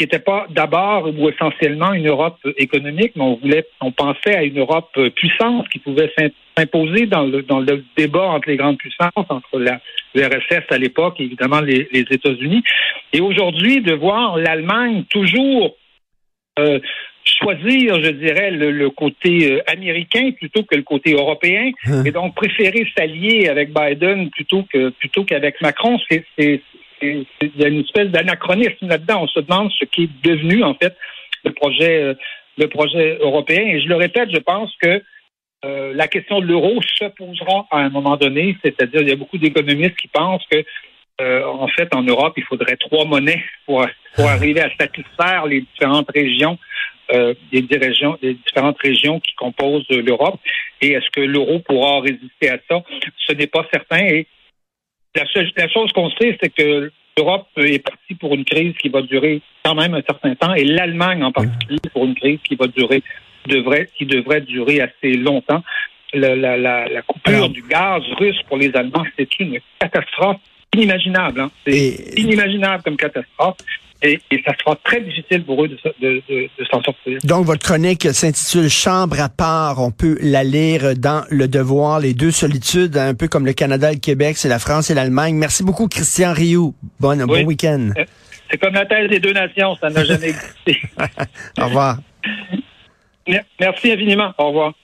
n'était 0.00 0.18
pas 0.18 0.46
d'abord 0.50 1.08
ou 1.16 1.28
essentiellement 1.28 1.92
une 1.92 2.08
Europe 2.08 2.38
économique, 2.56 3.12
mais 3.16 3.22
on 3.22 3.36
voulait, 3.36 3.66
on 3.80 3.92
pensait 3.92 4.36
à 4.36 4.42
une 4.44 4.58
Europe 4.58 4.98
puissante 5.14 5.68
qui 5.68 5.78
pouvait 5.80 6.12
s'imposer 6.56 7.06
dans 7.06 7.24
le, 7.24 7.84
débat 7.96 8.26
entre 8.26 8.48
les 8.48 8.56
grandes 8.56 8.78
puissances, 8.78 9.10
entre 9.16 9.58
la, 9.58 9.80
l'URSS 10.14 10.64
à 10.70 10.78
l'époque 10.78 11.16
et 11.18 11.24
évidemment 11.24 11.60
les, 11.60 11.88
États-Unis. 11.92 12.62
Et 13.12 13.20
aujourd'hui, 13.20 13.80
de 13.80 13.92
voir 13.92 14.36
l'Allemagne 14.36 15.04
toujours 15.10 15.76
choisir, 17.28 18.02
je 18.02 18.10
dirais, 18.10 18.50
le, 18.50 18.90
côté 18.90 19.52
euh, 19.52 19.62
américain 19.66 20.30
plutôt 20.32 20.62
que 20.62 20.74
le 20.74 20.82
côté 20.82 21.12
européen, 21.12 21.70
hein. 21.86 22.04
et 22.04 22.10
donc 22.10 22.34
préférer 22.34 22.86
s'allier 22.96 23.48
avec 23.48 23.72
Biden 23.72 24.30
plutôt 24.30 24.64
que 24.72 24.90
plutôt 24.90 25.24
qu'avec 25.24 25.60
Macron, 25.60 25.98
c'est 26.08 26.24
il 27.00 27.26
y 27.56 27.64
a 27.64 27.68
une 27.68 27.80
espèce 27.80 28.08
d'anachronisme 28.08 28.88
là-dedans. 28.88 29.22
On 29.22 29.28
se 29.28 29.40
demande 29.40 29.70
ce 29.78 29.84
qui 29.84 30.04
est 30.04 30.10
devenu 30.22 30.64
en 30.64 30.74
fait 30.74 30.96
le 31.44 31.52
projet 31.52 32.02
euh, 32.02 32.14
le 32.56 32.66
projet 32.68 33.18
européen. 33.20 33.62
Et 33.62 33.80
je 33.80 33.88
le 33.88 33.94
répète, 33.94 34.30
je 34.32 34.38
pense 34.38 34.74
que 34.82 35.00
euh, 35.64 35.92
la 35.94 36.08
question 36.08 36.40
de 36.40 36.46
l'euro 36.46 36.80
se 36.82 37.04
posera 37.04 37.66
à 37.70 37.78
un 37.78 37.88
moment 37.88 38.16
donné. 38.16 38.56
C'est-à-dire, 38.64 39.02
il 39.02 39.08
y 39.08 39.12
a 39.12 39.16
beaucoup 39.16 39.38
d'économistes 39.38 39.96
qui 39.96 40.08
pensent 40.08 40.44
que 40.50 40.64
en 41.20 41.66
fait, 41.66 41.92
en 41.96 42.02
Europe, 42.02 42.34
il 42.36 42.44
faudrait 42.44 42.76
trois 42.76 43.04
monnaies 43.04 43.42
pour, 43.66 43.84
pour 44.14 44.26
arriver 44.26 44.60
à 44.60 44.70
satisfaire 44.78 45.46
les 45.46 45.62
différentes 45.62 46.08
régions 46.14 46.58
euh, 47.12 47.34
des, 47.52 47.78
régions, 47.78 48.18
des 48.20 48.34
différentes 48.34 48.78
régions 48.80 49.20
qui 49.20 49.34
composent 49.34 49.88
l'Europe. 49.90 50.38
Et 50.80 50.92
est-ce 50.92 51.10
que 51.10 51.20
l'euro 51.20 51.58
pourra 51.60 52.00
résister 52.00 52.50
à 52.50 52.58
ça? 52.68 52.82
Ce 53.26 53.32
n'est 53.32 53.46
pas 53.46 53.66
certain. 53.72 54.04
Et 54.04 54.26
la, 55.14 55.24
la 55.56 55.68
chose 55.68 55.92
qu'on 55.92 56.10
sait, 56.10 56.36
c'est 56.40 56.52
que 56.52 56.90
l'Europe 57.16 57.48
est 57.56 57.82
partie 57.82 58.14
pour 58.14 58.34
une 58.34 58.44
crise 58.44 58.74
qui 58.80 58.88
va 58.88 59.02
durer 59.02 59.42
quand 59.64 59.74
même 59.74 59.94
un 59.94 60.02
certain 60.02 60.34
temps, 60.34 60.54
et 60.54 60.64
l'Allemagne 60.64 61.24
en 61.24 61.32
particulier 61.32 61.80
pour 61.92 62.04
une 62.04 62.14
crise 62.14 62.38
qui 62.44 62.54
va 62.54 62.66
durer, 62.68 63.02
devrait, 63.46 63.88
qui 63.96 64.06
devrait 64.06 64.40
durer 64.40 64.80
assez 64.80 65.14
longtemps. 65.14 65.62
La, 66.14 66.34
la, 66.34 66.56
la, 66.56 67.02
coupure 67.02 67.50
du 67.50 67.62
gaz 67.62 68.02
russe 68.18 68.40
pour 68.48 68.56
les 68.56 68.74
Allemands, 68.74 69.04
c'est 69.18 69.28
une 69.40 69.58
catastrophe 69.78 70.38
inimaginable. 70.74 71.40
Hein. 71.40 71.50
C'est 71.66 72.18
inimaginable 72.18 72.82
comme 72.82 72.96
catastrophe. 72.96 73.56
Et, 74.00 74.20
ça 74.46 74.52
sera 74.58 74.76
très 74.76 75.00
difficile 75.00 75.44
pour 75.44 75.64
eux 75.64 75.68
de, 75.68 76.20
s'en 76.70 76.82
sortir. 76.82 77.18
Donc, 77.24 77.46
votre 77.46 77.66
chronique 77.66 78.06
s'intitule 78.12 78.68
Chambre 78.68 79.20
à 79.20 79.28
part. 79.28 79.80
On 79.80 79.90
peut 79.90 80.16
la 80.20 80.44
lire 80.44 80.96
dans 80.96 81.24
Le 81.30 81.48
Devoir, 81.48 81.98
les 81.98 82.14
deux 82.14 82.30
solitudes, 82.30 82.96
un 82.96 83.14
peu 83.14 83.26
comme 83.26 83.44
le 83.44 83.54
Canada 83.54 83.90
et 83.90 83.94
le 83.94 84.00
Québec, 84.00 84.36
c'est 84.36 84.48
la 84.48 84.60
France 84.60 84.90
et 84.90 84.94
l'Allemagne. 84.94 85.34
Merci 85.34 85.64
beaucoup, 85.64 85.88
Christian 85.88 86.32
Rioux. 86.32 86.74
Bon, 87.00 87.16
bon 87.26 87.44
week-end. 87.44 87.90
Euh, 87.98 88.04
c'est 88.50 88.58
comme 88.58 88.74
la 88.74 88.86
thèse 88.86 89.10
des 89.10 89.18
deux 89.18 89.32
nations, 89.32 89.74
ça 89.76 89.90
n'a 89.90 90.04
jamais 90.04 90.28
existé. 90.28 90.80
Au 91.60 91.64
revoir. 91.64 91.98
Merci 93.60 93.92
infiniment. 93.92 94.32
Au 94.38 94.48
revoir. 94.48 94.74